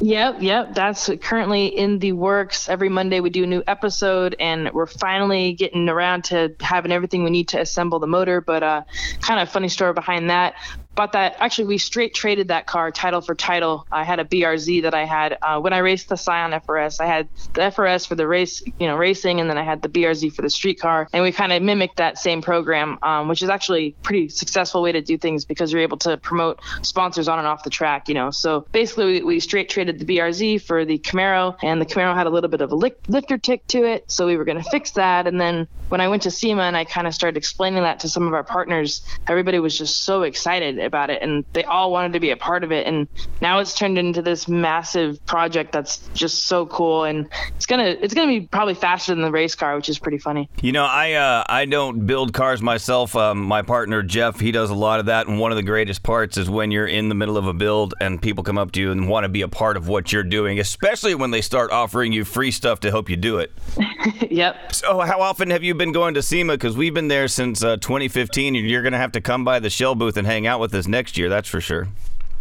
Yep, 0.02 0.38
yep. 0.40 0.74
That's 0.74 1.10
currently 1.22 1.66
in 1.68 2.00
the 2.00 2.14
works. 2.14 2.70
Every 2.70 2.88
Monday 2.88 3.20
we 3.20 3.30
do 3.30 3.44
a 3.44 3.48
new 3.48 3.64
episode, 3.68 4.36
and 4.40 4.72
we're 4.72 4.86
finally 4.86 5.54
getting 5.54 5.90
around 5.90 6.24
to 6.26 6.56
having 6.62 6.92
everything 6.94 7.24
we 7.24 7.30
need 7.30 7.50
to 7.50 7.60
assemble 7.60 8.00
the 8.00 8.08
motor. 8.08 8.40
But 8.40 8.64
uh, 8.64 8.84
kind 9.20 9.42
of 9.42 9.50
funny 9.50 9.68
story 9.68 9.94
behind 9.94 10.30
that. 10.30 10.56
Bought 10.96 11.14
that. 11.14 11.38
Actually, 11.40 11.68
we 11.68 11.78
straight 11.78 12.14
traded 12.14 12.50
that 12.50 12.66
car 12.66 12.92
title 12.92 13.22
for 13.22 13.34
title. 13.34 13.88
I 13.92 14.04
had 14.04 14.20
a 14.20 14.26
BRZ 14.26 14.82
that 14.82 14.94
I 14.94 15.06
had 15.06 15.38
uh, 15.42 15.60
when 15.60 15.72
I 15.72 15.78
raced 15.78 16.10
the 16.10 16.18
Scion 16.18 16.52
FRS. 16.52 17.00
I 17.00 17.06
had 17.06 17.30
the 17.54 17.62
FRS 17.62 18.06
for 18.08 18.16
the 18.16 18.28
race, 18.28 18.62
you 18.80 18.88
know, 18.88 18.98
racing, 18.98 19.40
and 19.40 19.50
then 19.50 19.58
I 19.58 19.64
had 19.64 19.82
the 19.82 19.88
BRZ 19.88 20.34
for 20.34 20.42
the 20.42 20.50
street 20.50 20.80
car. 20.80 21.08
And 21.14 21.24
we 21.24 21.32
kind 21.32 21.54
of 21.54 21.62
mimicked 21.62 21.98
that 21.98 22.18
same 22.18 22.42
program, 22.42 23.00
um, 23.02 23.30
which 23.30 23.42
is 23.42 23.50
actually 23.50 23.96
a 24.00 24.04
pretty 24.04 24.28
successful 24.30 24.82
way 24.82 24.92
to 24.92 25.02
do 25.02 25.18
things 25.18 25.46
because 25.46 25.72
you're 25.72 25.82
able 25.82 25.98
to 26.00 26.18
promote 26.18 26.60
sponsors 26.82 27.30
on 27.30 27.40
and 27.40 27.48
off 27.48 27.64
the 27.64 27.70
track. 27.70 28.10
You 28.10 28.16
know, 28.16 28.32
so 28.32 28.66
basically 28.72 29.06
we, 29.06 29.22
we 29.24 29.40
straight 29.40 29.70
traded 29.70 30.00
the 30.00 30.06
BRZ 30.06 30.62
for 30.64 30.84
the 30.84 30.98
Camaro, 30.98 31.56
and 31.64 31.80
the 31.80 31.86
Camaro 31.86 32.14
had 32.14 32.28
a 32.28 32.30
little 32.30 32.50
bit 32.50 32.62
of 32.62 32.72
a 32.72 32.76
lick, 32.76 32.98
lifter 33.08 33.38
tick 33.38 33.66
to 33.68 33.86
it, 33.86 34.12
so 34.12 34.26
we 34.26 34.36
were 34.36 34.44
going 34.44 34.62
to 34.62 34.70
fix 34.70 34.92
that. 34.92 35.28
And 35.28 35.40
then 35.40 35.68
when 35.88 36.02
I 36.02 36.08
went 36.10 36.24
to 36.24 36.32
SEMA 36.32 36.64
and 36.64 36.76
I 36.76 36.84
kind 36.84 37.08
of 37.08 37.14
started 37.14 37.38
explaining 37.38 37.84
that 37.84 38.02
to 38.02 38.10
some 38.10 38.28
of 38.28 38.34
our 38.34 38.44
partners, 38.44 39.02
everybody 39.28 39.60
was 39.60 39.78
just 39.78 40.04
so 40.04 40.24
excited 40.24 40.89
about 40.90 41.10
it, 41.10 41.22
and 41.22 41.46
they 41.54 41.64
all 41.64 41.92
wanted 41.92 42.12
to 42.14 42.20
be 42.20 42.32
a 42.32 42.38
part 42.38 42.66
of 42.66 42.74
it. 42.74 42.86
And 42.86 43.08
now 43.40 43.60
it's 43.60 43.74
turned 43.74 43.98
into 43.98 44.22
this 44.22 44.50
massive 44.50 45.26
project 45.26 45.72
that's 45.72 46.10
just 46.14 46.48
so 46.48 46.66
cool, 46.66 47.06
and 47.06 47.30
it's 47.56 47.66
gonna 47.66 47.96
it's 48.02 48.14
gonna 48.14 48.28
be 48.28 48.42
probably 48.42 48.74
faster 48.74 49.14
than 49.14 49.22
the 49.22 49.32
race 49.32 49.56
car, 49.56 49.76
which 49.78 49.88
is 49.88 49.98
pretty 49.98 50.18
funny. 50.18 50.50
You 50.62 50.74
know, 50.74 50.86
I 50.86 51.14
uh, 51.14 51.44
I 51.48 51.64
don't 51.66 52.06
build 52.06 52.34
cars 52.34 52.62
myself. 52.62 53.16
Um, 53.16 53.42
my 53.42 53.62
partner 53.62 54.04
Jeff, 54.04 54.40
he 54.40 54.52
does 54.52 54.70
a 54.70 54.76
lot 54.76 55.00
of 55.00 55.06
that, 55.06 55.28
and 55.28 55.40
one 55.40 55.52
of 55.52 55.56
the 55.56 55.64
greatest 55.64 56.04
parts 56.04 56.36
is 56.38 56.50
when 56.50 56.72
you're 56.72 56.88
in 56.88 57.08
the 57.08 57.16
middle 57.16 57.38
of 57.38 57.48
a 57.48 57.54
build 57.54 57.94
and 58.02 58.22
people 58.22 58.44
come 58.44 58.58
up 58.58 58.72
to 58.74 58.82
you 58.82 58.92
and 58.92 59.08
want 59.08 59.24
to 59.24 59.30
be 59.30 59.42
a 59.42 59.48
part 59.48 59.78
of 59.78 59.88
what 59.88 60.12
you're 60.12 60.24
doing, 60.24 60.60
especially 60.60 61.16
when 61.16 61.32
they 61.32 61.42
start 61.42 61.72
offering 61.72 62.12
you 62.12 62.26
free 62.26 62.52
stuff 62.52 62.80
to 62.82 62.90
help 62.90 63.10
you 63.10 63.16
do 63.16 63.38
it. 63.38 63.52
yep. 64.30 64.74
So, 64.74 65.00
how 65.00 65.22
often 65.22 65.50
have 65.52 65.64
you 65.64 65.76
been 65.76 65.92
going 65.92 66.16
to 66.16 66.22
SEMA? 66.22 66.54
Because 66.54 66.76
we've 66.76 66.94
been 66.94 67.08
there 67.08 67.28
since 67.28 67.64
uh, 67.64 67.78
2015, 67.78 68.56
and 68.56 68.70
you're 68.70 68.82
going 68.82 68.94
to 68.94 68.98
have 68.98 69.12
to 69.14 69.22
come 69.22 69.44
by 69.44 69.60
the 69.60 69.70
Shell 69.70 69.96
booth 69.96 70.18
and 70.18 70.26
hang 70.26 70.48
out 70.48 70.60
with 70.60 70.69
us 70.74 70.88
next 70.88 71.18
year. 71.18 71.30
That's 71.30 71.48
for 71.50 71.62
sure. 71.62 71.88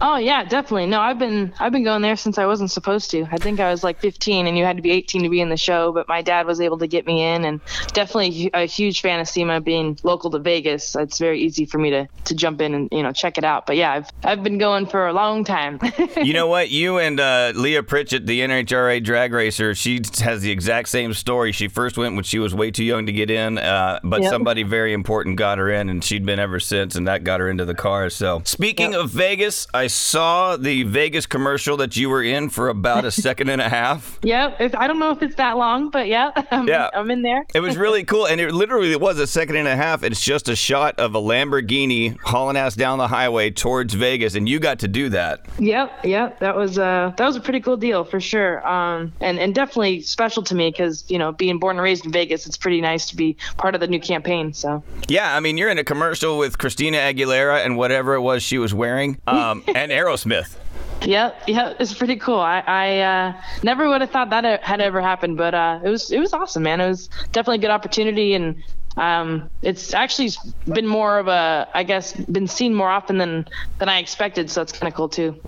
Oh 0.01 0.17
yeah, 0.17 0.45
definitely. 0.45 0.87
No, 0.87 1.01
I've 1.01 1.19
been 1.19 1.53
I've 1.59 1.73
been 1.73 1.83
going 1.83 2.03
there 2.03 2.17
since 2.17 2.39
I 2.39 2.47
wasn't 2.47 2.71
supposed 2.71 3.11
to. 3.11 3.27
I 3.33 3.37
think 3.39 3.59
I 3.59 3.69
was 3.71 3.83
like 3.83 3.99
15, 4.01 4.47
and 4.47 4.57
you 4.57 4.65
had 4.65 4.77
to 4.77 4.83
be 4.83 4.93
18 4.93 5.25
to 5.25 5.29
be 5.29 5.41
in 5.41 5.49
the 5.49 5.57
show. 5.57 5.93
But 5.93 6.07
my 6.07 6.23
dad 6.23 6.47
was 6.47 6.61
able 6.61 6.79
to 6.79 6.87
get 6.87 7.05
me 7.05 7.25
in, 7.25 7.45
and 7.45 7.61
definitely 7.95 8.49
a 8.55 8.65
huge 8.65 9.01
fan 9.01 9.19
of 9.19 9.27
SEMA 9.29 9.61
being 9.61 9.99
local 10.05 10.31
to 10.31 10.39
Vegas. 10.39 10.95
It's 10.95 11.19
very 11.19 11.41
easy 11.41 11.65
for 11.65 11.79
me 11.79 11.91
to 11.91 12.09
to 12.27 12.35
jump 12.37 12.61
in 12.61 12.75
and 12.75 12.89
you 12.93 13.03
know 13.03 13.11
check 13.11 13.39
it 13.39 13.45
out. 13.45 13.67
But 13.67 13.77
yeah, 13.77 13.93
I've 13.93 14.09
I've 14.23 14.43
been 14.45 14.59
going 14.59 14.87
for 14.87 15.09
a 15.09 15.13
long 15.13 15.43
time. 15.43 15.81
you 16.23 16.33
know 16.33 16.47
what? 16.47 16.71
You 16.71 16.99
and 16.99 17.19
uh, 17.19 17.53
Leah 17.57 17.83
Pritchett, 17.83 18.25
the 18.25 18.41
NHRA 18.41 19.03
drag 19.03 19.33
racer, 19.33 19.75
she 19.75 20.01
has 20.21 20.43
the 20.43 20.53
exact 20.53 20.91
same 20.91 21.13
story. 21.13 21.51
She 21.51 21.67
first 21.67 21.99
went 21.99 22.15
when 22.15 22.23
she 22.23 22.39
was 22.39 22.55
way 22.55 22.71
too 22.71 22.85
young 22.85 23.07
to 23.07 23.13
get 23.13 23.31
in, 23.31 23.59
uh, 23.59 23.99
but 24.05 24.23
Yep. 24.23 24.31
somebody 24.31 24.63
very 24.63 24.93
important 24.93 25.37
got 25.37 25.59
her 25.59 25.69
in, 25.71 25.89
and 25.89 26.05
she'd 26.05 26.25
been 26.25 26.39
ever 26.39 26.61
since, 26.61 26.95
and 26.95 27.09
that 27.09 27.25
got 27.25 27.41
her 27.41 27.49
into 27.49 27.65
the 27.65 27.75
car. 27.75 28.11
So, 28.11 28.43
speaking 28.45 28.95
of 28.95 29.11
Vegas, 29.11 29.67
I 29.75 29.88
saw 29.89 30.57
the 30.57 30.85
Vegas 30.85 31.27
commercial 31.27 31.77
that 31.79 31.97
you 31.97 32.09
were 32.09 32.23
in 32.23 32.49
for 32.49 32.69
about 32.69 33.05
a 33.05 33.11
second 33.11 33.49
and 33.49 33.61
a 33.61 33.69
half. 33.69 34.19
yeah, 34.23 34.55
if, 34.61 34.75
I 34.75 34.87
don't 34.87 34.99
know 34.99 35.11
if 35.11 35.23
it's 35.23 35.35
that 35.37 35.57
long, 35.57 35.91
but 35.91 36.07
yeah, 36.07 36.31
I'm, 36.51 36.69
Yeah. 36.69 36.89
I'm 36.95 37.11
in 37.11 37.23
there. 37.23 37.45
It 37.55 37.61
was 37.61 37.77
really 37.85 38.05
cool, 38.05 38.27
and 38.27 38.41
it 38.41 38.53
literally 38.53 38.95
was 38.97 39.19
a 39.19 39.27
second 39.27 39.57
and 39.57 39.69
a 39.69 39.77
half. 39.77 40.03
It's 40.03 40.21
just 40.21 40.49
a 40.49 40.57
shot 40.57 40.99
of 40.99 41.15
a 41.15 41.21
Lamborghini 41.21 42.19
hauling 42.21 42.57
ass 42.57 42.75
down 42.75 42.99
the 42.99 43.09
highway 43.09 43.51
towards 43.51 43.95
Vegas, 43.95 44.35
and 44.35 44.49
you 44.49 44.59
got 44.59 44.79
to 44.81 44.89
do 44.89 45.09
that. 45.11 45.47
Yep, 45.59 46.05
yep. 46.05 46.39
That 46.41 46.57
was 46.57 46.79
uh 46.79 47.13
that 47.17 47.27
was 47.27 47.37
a 47.37 47.41
pretty 47.41 47.61
cool 47.61 47.77
deal 47.77 48.05
for 48.05 48.21
sure. 48.21 48.67
Um, 48.67 49.13
and 49.21 49.39
and 49.39 49.55
definitely 49.55 50.03
special 50.03 50.43
to 50.45 50.55
me 50.55 50.71
because 50.71 51.05
you 51.09 51.19
know 51.19 51.33
being 51.33 51.59
born 51.59 51.77
and 51.77 51.83
raised 51.83 52.05
in 52.05 52.13
Vegas, 52.13 52.47
it's 52.47 52.57
pretty 52.57 52.81
nice 52.81 53.07
to 53.07 53.17
be 53.17 53.37
part 53.57 53.75
of 53.75 53.81
the 53.81 53.87
new 53.87 54.01
campaign. 54.01 54.53
So 54.53 54.83
Yeah, 55.09 55.35
I 55.35 55.41
mean, 55.41 55.57
you're 55.57 55.71
in 55.71 55.79
a 55.79 55.85
commercial 55.85 56.39
with 56.39 56.59
Christina 56.59 56.99
Aguilera 56.99 57.65
and 57.65 57.77
whatever 57.77 58.15
it 58.15 58.21
was 58.21 58.43
she 58.43 58.59
was 58.59 58.75
wearing, 58.75 59.19
um, 59.27 59.63
and 59.79 59.93
Aerosmith. 59.93 60.57
Yep, 61.03 61.43
yep, 61.47 61.77
it's 61.79 61.95
pretty 61.95 62.17
cool. 62.17 62.41
I, 62.41 62.59
I 62.67 62.99
uh, 62.99 63.43
never 63.63 63.89
would 63.89 64.01
have 64.01 64.11
thought 64.11 64.31
that 64.31 64.63
had 64.65 64.81
ever 64.81 65.01
happened, 65.01 65.37
but 65.37 65.55
uh, 65.55 65.79
it 65.85 65.89
was 65.89 66.11
it 66.11 66.19
was 66.19 66.33
awesome, 66.33 66.65
man. 66.65 66.81
It 66.81 66.89
was 66.89 67.09
definitely 67.31 67.59
a 67.59 67.61
good 67.61 67.71
opportunity, 67.71 68.35
and 68.35 68.61
um, 68.97 69.49
it's 69.63 69.95
actually 69.95 70.31
been 70.67 70.89
more 70.89 71.21
of 71.21 71.29
a, 71.29 71.69
I 71.73 71.85
guess, 71.85 72.13
been 72.13 72.49
seen 72.49 72.75
more 72.75 72.89
often 72.89 73.19
than 73.19 73.47
than 73.79 73.89
I 73.89 74.01
expected. 74.01 74.51
So 74.51 74.61
it's 74.61 74.73
kind 74.73 74.91
of 74.91 74.97
cool 74.97 75.09
too. 75.09 75.41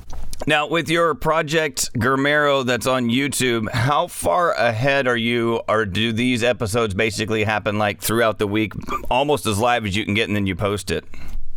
Now, 0.46 0.68
with 0.68 0.88
your 0.88 1.14
project 1.16 1.92
Germero 1.94 2.64
that's 2.64 2.86
on 2.86 3.10
YouTube, 3.10 3.68
how 3.72 4.06
far 4.06 4.52
ahead 4.52 5.08
are 5.08 5.16
you, 5.16 5.60
or 5.68 5.84
do 5.84 6.12
these 6.12 6.44
episodes 6.44 6.94
basically 6.94 7.42
happen 7.42 7.76
like 7.76 8.00
throughout 8.00 8.38
the 8.38 8.46
week, 8.46 8.72
almost 9.10 9.46
as 9.46 9.58
live 9.58 9.84
as 9.84 9.96
you 9.96 10.04
can 10.04 10.14
get, 10.14 10.28
and 10.28 10.36
then 10.36 10.46
you 10.46 10.54
post 10.54 10.92
it? 10.92 11.04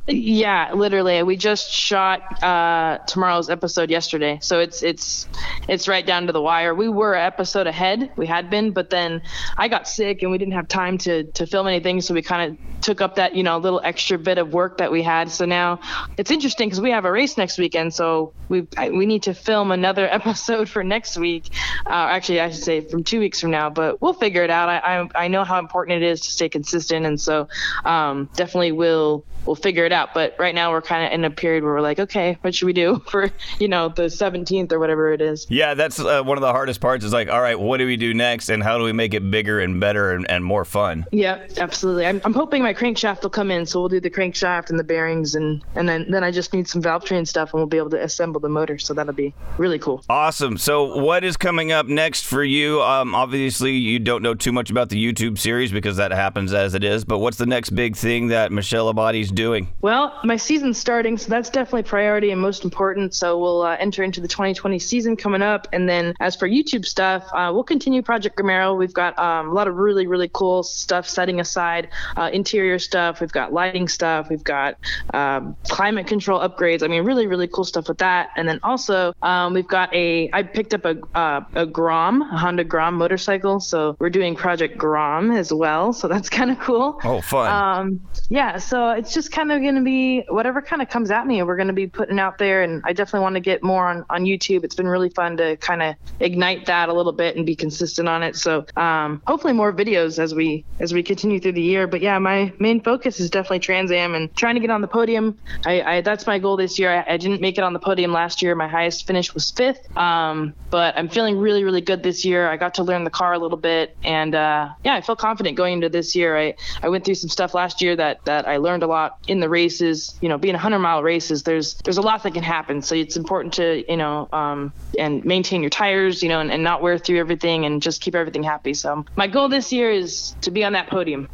Yeah, 0.06 0.74
literally. 0.74 1.24
We 1.24 1.38
just 1.38 1.72
shot 1.72 2.44
uh, 2.44 2.98
tomorrow's 3.08 3.50
episode 3.50 3.90
yesterday, 3.90 4.38
so 4.42 4.60
it's 4.60 4.84
it's 4.84 5.30
it's 5.70 5.88
right 5.88 6.06
down 6.06 6.28
to 6.28 6.34
the 6.34 6.42
wire. 6.42 6.76
We 6.76 6.90
were 6.90 7.16
episode 7.16 7.68
ahead, 7.68 8.12
we 8.18 8.28
had 8.28 8.50
been, 8.50 8.72
but 8.72 8.90
then 8.90 9.22
I 9.58 9.70
got 9.70 9.88
sick 9.88 10.22
and 10.22 10.30
we 10.30 10.38
didn't 10.38 10.56
have 10.56 10.68
time 10.68 10.98
to 11.00 11.24
to 11.24 11.48
film 11.48 11.68
anything, 11.68 12.02
so 12.02 12.14
we 12.14 12.22
kind 12.22 12.52
of 12.52 12.82
took 12.82 13.00
up 13.00 13.16
that 13.16 13.34
you 13.34 13.44
know 13.44 13.58
little 13.58 13.80
extra 13.82 14.18
bit 14.18 14.38
of 14.38 14.52
work 14.52 14.80
that 14.80 14.92
we 14.92 15.02
had. 15.02 15.32
So 15.32 15.46
now 15.46 15.80
it's 16.18 16.32
interesting 16.32 16.68
because 16.68 16.82
we 16.82 16.92
have 16.92 17.06
a 17.06 17.12
race 17.12 17.38
next 17.38 17.58
weekend, 17.58 17.94
so 17.94 18.34
we 18.50 18.68
we 18.92 19.06
need 19.06 19.24
to 19.24 19.34
film 19.34 19.72
another 19.72 20.06
episode 20.12 20.68
for 20.68 20.84
next 20.84 21.16
week. 21.16 21.46
Uh, 21.86 22.12
actually, 22.12 22.42
I 22.42 22.50
should 22.50 22.66
say 22.66 22.82
from 22.82 23.06
two 23.06 23.22
weeks 23.22 23.40
from 23.40 23.52
now, 23.52 23.70
but 23.70 24.02
we'll 24.02 24.12
figure 24.12 24.44
it 24.44 24.50
out. 24.50 24.68
I 24.68 24.80
I, 24.80 25.10
I 25.16 25.28
know 25.30 25.46
how 25.46 25.60
important 25.60 26.04
it 26.04 26.06
is 26.06 26.20
to 26.20 26.30
stay 26.30 26.50
consistent, 26.50 27.06
and 27.06 27.22
so 27.22 27.48
um, 27.86 28.30
definitely 28.36 28.74
will 28.74 29.24
we'll 29.46 29.56
figure 29.56 29.86
it 29.86 29.92
out. 29.92 30.14
But 30.14 30.36
right 30.40 30.56
now 30.56 30.72
we're 30.72 30.82
kind 30.82 31.06
of 31.06 31.12
in 31.12 31.26
a 31.26 31.30
period 31.30 31.64
where 31.64 31.74
we're 31.74 31.82
like, 31.82 32.00
okay, 32.00 32.38
what 32.42 32.56
should 32.56 32.66
we 32.66 32.74
do 32.74 33.00
for 33.10 33.30
you 33.60 33.68
know 33.68 33.90
the 33.90 34.04
17th 34.04 34.72
or 34.72 34.80
whatever 34.80 35.12
it 35.14 35.22
is? 35.22 35.46
Yeah, 35.50 35.74
that's 35.74 36.00
uh, 36.00 36.24
one 36.24 36.38
of 36.38 36.42
the 36.42 36.52
hardest 36.52 36.82
parts. 36.82 37.06
Is 37.06 37.14
like, 37.14 37.30
all 37.30 37.42
right, 37.42 37.60
what 37.60 37.78
do 37.78 37.86
we 37.86 37.98
do 37.98 38.14
next, 38.14 38.50
and 38.50 38.64
how 38.64 38.78
do 38.78 38.84
we 38.84 38.92
make 38.94 39.14
it 39.14 39.30
bigger 39.30 39.60
and 39.60 39.80
better 39.80 40.12
and, 40.12 40.30
and 40.30 40.44
more 40.44 40.66
fun? 40.66 41.06
Yeah, 41.12 41.46
absolutely. 41.58 42.06
I'm, 42.06 42.22
I'm 42.26 42.34
hoping 42.34 42.64
my 42.64 42.74
crankshaft 42.74 43.24
will 43.24 43.30
come 43.30 43.52
in, 43.52 43.66
so 43.66 43.80
we'll 43.80 43.90
do 43.90 44.00
the 44.00 44.10
crankshaft 44.10 44.70
and 44.70 44.80
the 44.80 44.84
bearings, 44.84 45.36
and 45.36 45.64
and 45.76 45.88
then 45.88 46.10
then 46.10 46.24
I 46.24 46.32
just 46.32 46.54
need 46.54 46.68
some 46.68 46.82
valve 46.82 47.06
train 47.06 47.26
stuff, 47.26 47.54
and 47.54 47.60
we'll 47.60 47.68
be 47.68 47.78
able 47.78 47.92
to 47.92 48.04
assemble 48.04 48.40
the 48.40 48.50
motor. 48.50 48.78
So 48.78 48.94
that'll 48.94 49.14
be 49.14 49.34
really 49.58 49.80
cool. 49.80 50.04
Awesome. 50.10 50.58
So 50.58 50.98
what 50.98 51.24
is 51.24 51.38
coming 51.38 51.72
up 51.72 51.88
next 51.88 52.26
for 52.26 52.44
you? 52.44 52.82
Um, 52.82 53.16
obviously, 53.16 53.74
you 53.74 54.00
don't 54.00 54.22
know 54.22 54.34
too 54.34 54.52
much 54.52 54.70
about 54.70 54.90
the 54.90 55.04
YouTube 55.04 55.38
series 55.38 55.72
because 55.72 55.98
that 55.98 56.12
happens 56.12 56.54
as 56.54 56.74
it 56.74 56.84
is. 56.84 57.06
But 57.06 57.20
what's 57.20 57.38
the 57.38 57.46
next 57.46 57.72
big 57.72 57.96
thing 57.96 58.28
that 58.28 58.52
Michele 58.52 58.90
Abbate's 58.90 59.32
doing? 59.34 59.68
Well, 59.82 60.20
my 60.24 60.38
season's 60.38 60.78
starting, 60.78 61.18
so 61.18 61.30
that's 61.30 61.50
definitely 61.50 61.84
priority 61.84 62.32
and 62.32 62.40
most 62.40 62.64
important. 62.64 63.14
So 63.14 63.38
we'll 63.38 63.64
uh, 63.64 63.76
enter 63.80 64.04
into 64.04 64.22
the 64.22 64.28
2020 64.28 64.80
season 64.80 65.16
coming 65.16 65.42
up, 65.42 65.68
and 65.74 65.88
then 65.88 66.14
as 66.20 66.36
for 66.36 66.48
YouTube 66.48 66.86
stuff, 66.86 67.28
uh, 67.34 67.52
we'll 67.54 67.64
continue 67.64 68.02
Project 68.02 68.38
Grimero. 68.38 68.78
We've 68.78 68.94
got 68.94 69.18
um, 69.20 69.50
a 69.50 69.54
lot 69.54 69.68
of 69.68 69.76
really 69.76 70.08
really 70.08 70.30
cool 70.34 70.64
stuff 70.64 71.08
setting 71.08 71.40
aside 71.40 71.90
uh, 72.16 72.30
interior 72.32 72.80
stuff. 72.80 73.22
We've 73.22 73.32
got 73.32 73.54
lighting 73.54 73.88
stuff. 73.88 74.30
We've 74.30 74.44
got 74.44 74.78
um, 75.14 75.56
climate 75.70 76.08
control 76.08 76.40
upgrades. 76.40 76.84
I 76.84 76.88
mean, 76.88 77.04
really 77.04 77.28
really 77.28 77.48
cool 77.48 77.64
stuff 77.64 77.88
with 77.88 78.00
that. 78.00 78.30
And 78.36 78.48
then 78.48 78.60
also 78.64 79.14
um, 79.22 79.54
we've 79.54 79.68
got 79.68 79.94
a 79.94 80.30
I 80.34 80.44
picked 80.44 80.74
up 80.74 80.86
a 80.86 81.02
uh, 81.16 81.42
a 81.56 81.66
Grom, 81.66 82.22
a 82.22 82.38
Honda 82.38 82.64
Grom 82.64 82.96
motorcycle. 82.96 83.60
So 83.60 83.96
we're 84.00 84.10
doing 84.10 84.36
Project 84.36 84.78
Grom 84.78 85.32
as 85.32 85.54
well. 85.54 85.94
So 85.94 86.08
that's 86.08 86.30
kind 86.38 86.52
of 86.52 86.60
cool. 86.60 87.00
Oh, 87.04 87.22
fun. 87.22 87.52
Um, 87.52 88.00
yeah. 88.30 88.58
So 88.58 88.92
it's 88.92 89.14
just 89.14 89.23
kind 89.32 89.52
of 89.52 89.62
going 89.62 89.76
to 89.76 89.82
be 89.82 90.22
whatever 90.30 90.62
kind 90.62 90.82
of 90.82 90.90
comes 90.90 91.12
at 91.12 91.26
me. 91.28 91.42
We're 91.44 91.56
going 91.56 91.68
to 91.68 91.74
be 91.74 91.88
putting 91.88 92.20
out 92.20 92.38
there, 92.38 92.64
and 92.64 92.82
I 92.86 92.94
definitely 92.94 93.22
want 93.22 93.36
to 93.36 93.42
get 93.42 93.64
more 93.64 93.88
on 93.88 94.06
on 94.10 94.24
YouTube. 94.24 94.64
It's 94.64 94.76
been 94.76 94.88
really 94.88 95.10
fun 95.10 95.38
to 95.38 95.58
kind 95.58 95.82
of 95.82 95.96
ignite 96.20 96.66
that 96.66 96.90
a 96.90 96.94
little 96.94 97.12
bit 97.12 97.36
and 97.36 97.46
be 97.46 97.56
consistent 97.56 98.08
on 98.08 98.24
it. 98.24 98.36
So 98.36 98.66
um, 98.76 99.22
hopefully 99.28 99.54
more 99.54 99.74
videos 99.74 100.20
as 100.20 100.34
we 100.34 100.66
as 100.80 100.94
we 100.94 101.04
continue 101.04 101.40
through 101.40 101.54
the 101.54 101.62
year. 101.62 101.88
But 101.88 102.02
yeah, 102.02 102.18
my 102.20 102.54
main 102.60 102.82
focus 102.82 103.20
is 103.20 103.30
definitely 103.30 103.60
Trans 103.60 103.92
Am 103.92 104.16
and 104.16 104.34
trying 104.36 104.56
to 104.56 104.62
get 104.62 104.70
on 104.70 104.82
the 104.82 104.88
podium. 104.88 105.38
I, 105.66 105.82
I 105.82 106.02
that's 106.02 106.28
my 106.28 106.40
goal 106.40 106.58
this 106.58 106.78
year. 106.80 106.92
I, 106.92 107.14
I, 107.14 107.18
didn't 107.18 107.42
make 107.42 107.58
it 107.58 107.64
on 107.64 107.74
the 107.74 107.80
podium 107.80 108.12
last 108.12 108.42
year. 108.42 108.56
My 108.56 108.68
highest 108.68 109.08
finish 109.08 109.34
was 109.34 109.50
fifth. 109.52 109.96
Um, 109.98 110.54
but 110.70 110.98
I'm 110.98 111.10
feeling 111.10 111.38
really 111.38 111.64
really 111.64 111.82
good 111.82 112.04
this 112.04 112.26
year. 112.26 112.50
I 112.50 112.58
got 112.58 112.74
to 112.76 112.84
learn 112.84 113.04
the 113.04 113.10
car 113.10 113.34
a 113.34 113.40
little 113.40 113.58
bit, 113.58 113.96
and 114.04 114.36
uh, 114.36 114.70
yeah, 114.84 114.96
I 114.96 115.02
feel 115.02 115.16
confident 115.16 115.58
going 115.58 115.74
into 115.74 115.90
this 115.90 116.16
year. 116.16 116.38
I 116.38 116.56
I 116.82 116.90
went 116.90 117.06
through 117.06 117.16
some 117.16 117.30
stuff 117.30 117.54
last 117.54 117.82
year 117.82 117.96
that 117.96 118.26
that 118.26 118.48
I 118.48 118.58
learned 118.58 118.84
a 118.84 118.88
lot 118.88 119.13
in 119.28 119.40
the 119.40 119.50
races. 119.50 120.16
You 120.22 120.30
know, 120.30 120.38
being 120.38 120.54
100 120.54 120.80
mile 120.80 121.04
races, 121.04 121.44
there's 121.44 121.76
there's 121.84 121.98
a 121.98 122.02
lot 122.02 122.24
that 122.24 122.34
can 122.34 122.44
happen. 122.44 122.82
So 122.82 122.96
it's 122.96 123.18
important 123.18 123.54
to 123.56 123.84
you 123.90 123.98
know 123.98 124.30
um, 124.32 124.74
and 124.98 125.24
maintain 125.26 125.62
your 125.62 125.70
tires, 125.70 126.24
you 126.24 126.30
know, 126.30 126.40
and, 126.40 126.52
and 126.52 126.64
not 126.64 126.82
wear 126.82 126.98
through 126.98 127.20
everything 127.20 127.66
and 127.66 127.82
just 127.82 128.02
keep 128.02 128.16
everything 128.16 128.44
happy. 128.44 128.74
So 128.74 129.06
my 129.16 129.28
goal 129.28 129.50
this 129.50 129.72
year 129.72 129.92
is 129.92 130.36
to 130.42 130.52
be 130.52 130.64
on 130.64 130.74
that 130.74 130.88
podium. 130.88 131.30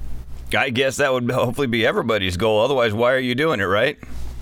I 0.57 0.71
guess 0.71 0.97
that 0.97 1.13
would 1.13 1.29
hopefully 1.29 1.67
be 1.67 1.85
everybody's 1.85 2.37
goal. 2.37 2.61
Otherwise, 2.61 2.93
why 2.93 3.13
are 3.13 3.19
you 3.19 3.35
doing 3.35 3.59
it, 3.59 3.65
right? 3.65 3.97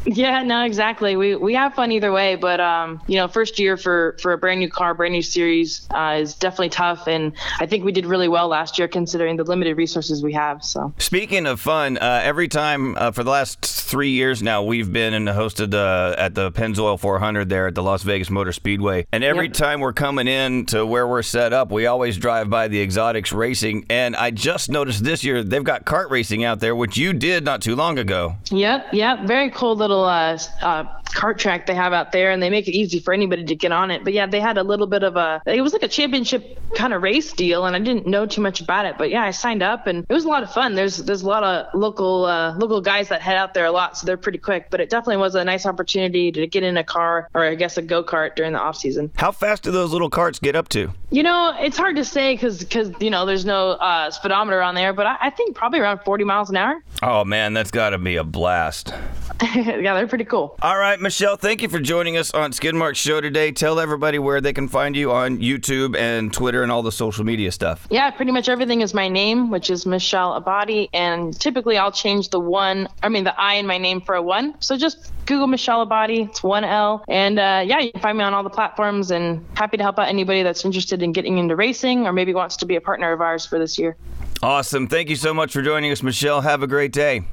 Yeah, 0.08 0.42
no, 0.42 0.64
exactly. 0.64 1.18
We 1.18 1.36
we 1.36 1.54
have 1.56 1.74
fun 1.74 1.92
either 1.92 2.14
way, 2.14 2.36
but 2.36 2.62
um, 2.62 3.02
you 3.08 3.18
know, 3.18 3.28
first 3.28 3.60
year 3.60 3.76
for 3.76 4.16
for 4.22 4.32
a 4.32 4.38
brand 4.38 4.62
new 4.62 4.70
car, 4.70 4.94
brand 4.94 5.12
new 5.12 5.22
series 5.22 5.86
uh, 5.94 6.20
is 6.22 6.34
definitely 6.34 6.70
tough, 6.70 7.08
and 7.08 7.34
I 7.60 7.66
think 7.66 7.84
we 7.84 7.92
did 7.92 8.06
really 8.06 8.30
well 8.30 8.48
last 8.48 8.80
year 8.80 8.88
considering 8.88 9.36
the 9.36 9.44
limited 9.44 9.76
resources 9.76 10.24
we 10.24 10.32
have. 10.32 10.64
So 10.64 10.94
speaking 10.98 11.46
of 11.46 11.60
fun, 11.60 11.98
uh, 11.98 12.22
every 12.24 12.48
time 12.48 12.96
uh, 12.98 13.12
for 13.12 13.26
the 13.26 13.32
last 13.32 13.66
three 13.66 14.12
years 14.12 14.42
now, 14.42 14.64
we've 14.64 14.92
been 14.92 15.14
and 15.14 15.28
hosted 15.28 15.74
uh, 15.74 16.16
at 16.18 16.36
the 16.36 16.52
Pennzoil 16.54 16.98
400 16.98 17.50
there 17.50 17.68
at 17.68 17.76
the 17.76 17.84
Las 17.84 18.04
Vegas 18.04 18.30
Motor 18.30 18.54
Speedway, 18.54 19.06
and 19.12 19.26
every 19.26 19.48
yep. 19.48 19.56
time 19.56 19.82
we're 19.82 19.92
coming 19.92 20.30
in 20.30 20.66
to 20.68 20.86
where 20.86 21.06
we're 21.06 21.22
set 21.22 21.52
up, 21.52 21.70
we 21.70 21.86
always 21.86 22.18
drive 22.18 22.50
by 22.50 22.70
the 22.70 22.82
Exotics 22.82 23.34
Racing, 23.34 23.86
and 23.90 24.16
I 24.16 24.32
just 24.32 24.70
noticed 24.70 25.04
this 25.04 25.26
year 25.26 25.44
they've 25.44 25.62
got 25.62 25.84
kart 25.84 26.10
racing 26.10 26.46
out 26.46 26.62
there, 26.62 26.78
which 26.78 26.96
you 26.96 27.12
did 27.12 27.44
not 27.44 27.62
too 27.62 27.76
long 27.76 28.00
ago. 28.00 28.38
Yep, 28.52 28.94
yep, 28.94 29.26
very 29.26 29.50
cool 29.50 29.76
little 29.76 29.97
little 29.98 30.10
uh, 30.10 30.38
uh, 30.62 30.97
kart 31.10 31.38
track 31.38 31.66
they 31.66 31.76
have 31.76 31.94
out 31.94 32.12
there, 32.12 32.32
and 32.32 32.42
they 32.42 32.50
make 32.50 32.68
it 32.68 32.74
easy 32.74 33.00
for 33.00 33.14
anybody 33.14 33.44
to 33.46 33.56
get 33.56 33.72
on 33.72 33.92
it. 33.92 34.04
But 34.04 34.14
yeah, 34.14 34.26
they 34.26 34.40
had 34.40 34.58
a 34.58 34.64
little 34.64 34.88
bit 34.88 35.04
of 35.04 35.16
a 35.16 35.42
it 35.46 35.62
was 35.62 35.74
like 35.74 35.84
a 35.84 35.88
championship 35.88 36.60
kind 36.76 36.94
of 36.94 37.02
race 37.02 37.34
deal, 37.34 37.66
and 37.66 37.76
I 37.76 37.80
didn't 37.80 38.08
know 38.08 38.26
too 38.26 38.42
much 38.42 38.62
about 38.62 38.86
it. 38.86 38.98
But 38.98 39.10
yeah, 39.10 39.24
I 39.24 39.32
signed 39.32 39.64
up, 39.64 39.88
and 39.88 40.06
it 40.08 40.14
was 40.14 40.26
a 40.26 40.28
lot 40.28 40.44
of 40.44 40.52
fun. 40.52 40.76
There's 40.76 40.98
there's 40.98 41.22
a 41.22 41.28
lot 41.28 41.44
of 41.44 41.74
local 41.74 42.26
uh, 42.26 42.56
local 42.58 42.82
guys 42.82 43.10
that 43.10 43.22
head 43.22 43.38
out 43.38 43.54
there 43.54 43.66
a 43.66 43.72
lot, 43.72 43.98
so 43.98 44.06
they're 44.06 44.18
pretty 44.18 44.38
quick. 44.38 44.70
But 44.70 44.82
it 44.82 44.90
definitely 44.90 45.18
was 45.18 45.36
a 45.36 45.44
nice 45.44 45.66
opportunity 45.66 46.32
to 46.32 46.48
get 46.48 46.64
in 46.64 46.78
a 46.78 46.84
car 46.84 47.30
or 47.34 47.44
I 47.44 47.56
guess 47.56 47.78
a 47.78 47.82
go 47.82 48.04
kart 48.04 48.36
during 48.36 48.54
the 48.54 48.60
off 48.60 48.78
season. 48.78 49.12
How 49.16 49.32
fast 49.32 49.64
do 49.64 49.72
those 49.72 49.92
little 49.92 50.10
carts 50.10 50.40
get 50.40 50.56
up 50.56 50.70
to? 50.70 50.92
You 51.10 51.24
know, 51.24 51.56
it's 51.60 51.78
hard 51.78 51.96
to 51.96 52.06
say 52.06 52.34
because 52.34 52.60
because 52.60 52.92
you 53.00 53.10
know 53.10 53.26
there's 53.26 53.46
no 53.46 53.72
uh, 53.72 54.12
speedometer 54.12 54.62
on 54.62 54.76
there, 54.76 54.94
but 54.94 55.06
I, 55.06 55.18
I 55.22 55.30
think 55.30 55.56
probably 55.56 55.80
around 55.80 56.00
40 56.06 56.24
miles 56.24 56.50
an 56.50 56.58
hour. 56.58 56.84
Oh 57.02 57.24
man, 57.24 57.54
that's 57.54 57.72
got 57.72 57.92
to 57.92 57.98
be 57.98 58.16
a 58.18 58.24
blast. 58.24 58.94
yeah, 59.56 59.94
they're 59.94 60.08
pretty 60.08 60.26
cool. 60.26 60.56
All 60.62 60.78
right, 60.78 60.97
Michele, 61.02 61.38
thank 61.38 61.62
you 61.62 61.70
for 61.70 61.80
joining 61.80 62.18
us 62.18 62.32
on 62.32 62.52
Skidmark's 62.52 62.98
show 62.98 63.22
today. 63.22 63.52
Tell 63.52 63.80
everybody 63.80 64.20
where 64.20 64.42
they 64.42 64.54
can 64.54 64.68
find 64.68 64.96
you 64.96 65.12
on 65.12 65.40
YouTube 65.40 65.98
and 65.98 66.34
Twitter 66.34 66.64
and 66.64 66.72
all 66.72 66.82
the 66.82 66.92
social 66.92 67.24
media 67.24 67.52
stuff. 67.52 67.88
Yeah, 67.90 68.10
pretty 68.12 68.32
much 68.32 68.50
everything 68.50 68.82
is 68.82 68.94
my 68.94 69.08
name, 69.08 69.50
which 69.50 69.70
is 69.70 69.86
Michele 69.86 70.42
Abbate, 70.42 70.90
and 70.94 71.38
typically 71.40 71.78
I'll 71.78 71.92
change 71.92 72.30
the 72.30 72.40
one, 72.40 72.88
I 73.04 73.10
mean 73.10 73.24
the 73.24 73.40
I 73.40 73.56
in 73.56 73.68
my 73.68 73.78
name 73.78 74.02
for 74.02 74.16
a 74.16 74.22
one. 74.22 74.56
So 74.62 74.78
just 74.78 75.12
Google 75.26 75.48
Michele 75.48 75.86
Abbate. 75.86 76.30
It's 76.30 76.44
one 76.44 76.64
L, 76.64 77.04
and 77.08 77.40
uh, 77.40 77.64
yeah, 77.66 77.80
you 77.80 77.92
can 77.92 78.02
find 78.02 78.18
me 78.18 78.24
on 78.24 78.34
all 78.34 78.44
the 78.44 78.50
platforms. 78.50 79.12
And 79.12 79.46
happy 79.56 79.78
to 79.78 79.84
help 79.84 80.00
out 80.00 80.08
anybody 80.08 80.44
that's 80.44 80.66
interested 80.66 81.04
in 81.04 81.12
getting 81.12 81.38
into 81.38 81.56
racing 81.56 82.08
or 82.08 82.14
maybe 82.14 82.34
wants 82.34 82.58
to 82.58 82.66
be 82.66 82.76
a 82.76 82.82
partner 82.82 83.12
of 83.12 83.22
ours 83.22 83.46
for 83.46 83.60
this 83.60 83.78
year. 83.78 83.96
Awesome. 84.42 84.88
Thank 84.88 85.10
you 85.10 85.16
so 85.16 85.34
much 85.34 85.54
for 85.54 85.62
joining 85.62 85.92
us, 85.92 86.04
Michele. 86.04 86.42
Have 86.42 86.64
a 86.64 86.68
great 86.68 86.92
day. 86.92 87.24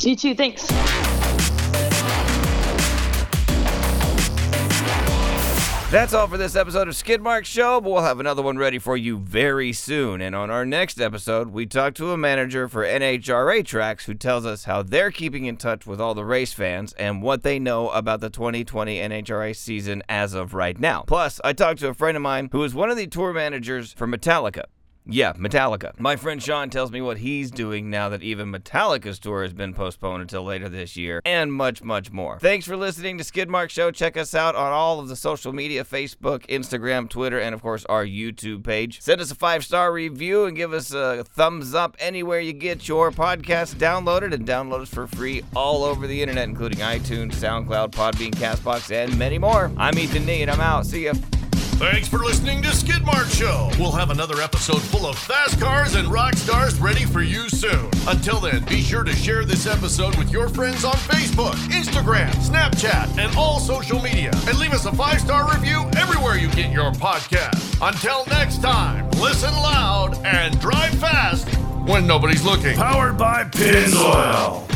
You 0.00 0.16
too. 0.16 0.34
Thanks. 0.34 0.66
That's 5.88 6.14
all 6.14 6.26
for 6.26 6.36
this 6.36 6.56
episode 6.56 6.88
of 6.88 6.94
Skidmark 6.94 7.44
Show, 7.44 7.80
but 7.80 7.92
we'll 7.92 8.02
have 8.02 8.18
another 8.18 8.42
one 8.42 8.58
ready 8.58 8.80
for 8.80 8.96
you 8.96 9.18
very 9.18 9.72
soon. 9.72 10.20
And 10.20 10.34
on 10.34 10.50
our 10.50 10.66
next 10.66 11.00
episode, 11.00 11.50
we 11.50 11.64
talk 11.64 11.94
to 11.94 12.10
a 12.10 12.16
manager 12.16 12.68
for 12.68 12.84
NHRA 12.84 13.64
Tracks 13.64 14.04
who 14.04 14.14
tells 14.14 14.44
us 14.44 14.64
how 14.64 14.82
they're 14.82 15.12
keeping 15.12 15.44
in 15.44 15.56
touch 15.56 15.86
with 15.86 16.00
all 16.00 16.14
the 16.14 16.24
race 16.24 16.52
fans 16.52 16.92
and 16.94 17.22
what 17.22 17.44
they 17.44 17.60
know 17.60 17.88
about 17.90 18.18
the 18.20 18.30
2020 18.30 18.98
NHRA 18.98 19.54
season 19.54 20.02
as 20.08 20.34
of 20.34 20.54
right 20.54 20.76
now. 20.76 21.04
Plus, 21.06 21.40
I 21.44 21.52
talked 21.52 21.78
to 21.78 21.88
a 21.88 21.94
friend 21.94 22.16
of 22.16 22.22
mine 22.22 22.48
who 22.50 22.64
is 22.64 22.74
one 22.74 22.90
of 22.90 22.96
the 22.96 23.06
tour 23.06 23.32
managers 23.32 23.92
for 23.92 24.08
Metallica. 24.08 24.64
Yeah, 25.08 25.34
Metallica. 25.34 25.98
My 26.00 26.16
friend 26.16 26.42
Sean 26.42 26.68
tells 26.68 26.90
me 26.90 27.00
what 27.00 27.18
he's 27.18 27.50
doing 27.52 27.90
now 27.90 28.08
that 28.08 28.22
even 28.22 28.50
Metallica's 28.50 29.20
tour 29.20 29.42
has 29.42 29.52
been 29.52 29.72
postponed 29.72 30.22
until 30.22 30.42
later 30.42 30.68
this 30.68 30.96
year, 30.96 31.22
and 31.24 31.52
much, 31.52 31.82
much 31.82 32.10
more. 32.10 32.38
Thanks 32.40 32.66
for 32.66 32.76
listening 32.76 33.16
to 33.18 33.24
Skidmark 33.24 33.70
Show. 33.70 33.92
Check 33.92 34.16
us 34.16 34.34
out 34.34 34.56
on 34.56 34.72
all 34.72 34.98
of 34.98 35.08
the 35.08 35.14
social 35.14 35.52
media 35.52 35.84
Facebook, 35.84 36.44
Instagram, 36.46 37.08
Twitter, 37.08 37.38
and 37.38 37.54
of 37.54 37.62
course 37.62 37.84
our 37.84 38.04
YouTube 38.04 38.64
page. 38.64 39.00
Send 39.00 39.20
us 39.20 39.30
a 39.30 39.36
five 39.36 39.64
star 39.64 39.92
review 39.92 40.44
and 40.46 40.56
give 40.56 40.72
us 40.72 40.92
a 40.92 41.22
thumbs 41.24 41.74
up 41.74 41.96
anywhere 42.00 42.40
you 42.40 42.52
get 42.52 42.88
your 42.88 43.12
podcast 43.12 43.76
downloaded, 43.76 44.34
and 44.34 44.46
download 44.46 44.80
us 44.80 44.88
for 44.92 45.06
free 45.06 45.42
all 45.54 45.84
over 45.84 46.06
the 46.06 46.20
internet, 46.20 46.48
including 46.48 46.80
iTunes, 46.80 47.34
SoundCloud, 47.34 47.92
Podbean, 47.92 48.32
Castbox, 48.32 48.90
and 48.90 49.16
many 49.16 49.38
more. 49.38 49.70
I'm 49.76 49.96
Ethan 49.98 50.26
Nee, 50.26 50.42
and 50.42 50.50
I'm 50.50 50.60
out. 50.60 50.86
See 50.86 51.04
ya. 51.04 51.12
Thanks 51.78 52.08
for 52.08 52.20
listening 52.20 52.62
to 52.62 52.68
Skidmark 52.68 53.30
Show. 53.38 53.68
We'll 53.78 53.92
have 53.92 54.08
another 54.08 54.40
episode 54.40 54.80
full 54.80 55.06
of 55.06 55.18
fast 55.18 55.60
cars 55.60 55.94
and 55.94 56.08
rock 56.08 56.34
stars 56.34 56.78
ready 56.80 57.04
for 57.04 57.20
you 57.20 57.50
soon. 57.50 57.90
Until 58.08 58.40
then, 58.40 58.64
be 58.64 58.80
sure 58.80 59.04
to 59.04 59.14
share 59.14 59.44
this 59.44 59.66
episode 59.66 60.16
with 60.16 60.30
your 60.30 60.48
friends 60.48 60.86
on 60.86 60.94
Facebook, 60.94 61.52
Instagram, 61.68 62.30
Snapchat, 62.36 63.18
and 63.18 63.36
all 63.36 63.60
social 63.60 64.00
media. 64.00 64.30
And 64.48 64.58
leave 64.58 64.72
us 64.72 64.86
a 64.86 64.92
five 64.92 65.20
star 65.20 65.52
review 65.52 65.86
everywhere 65.98 66.38
you 66.38 66.48
get 66.52 66.72
your 66.72 66.92
podcast. 66.92 67.76
Until 67.86 68.24
next 68.30 68.62
time, 68.62 69.10
listen 69.20 69.52
loud 69.52 70.16
and 70.24 70.58
drive 70.58 70.94
fast 70.98 71.46
when 71.86 72.06
nobody's 72.06 72.42
looking. 72.42 72.74
Powered 72.76 73.18
by 73.18 73.44
Pennzoil. 73.44 74.66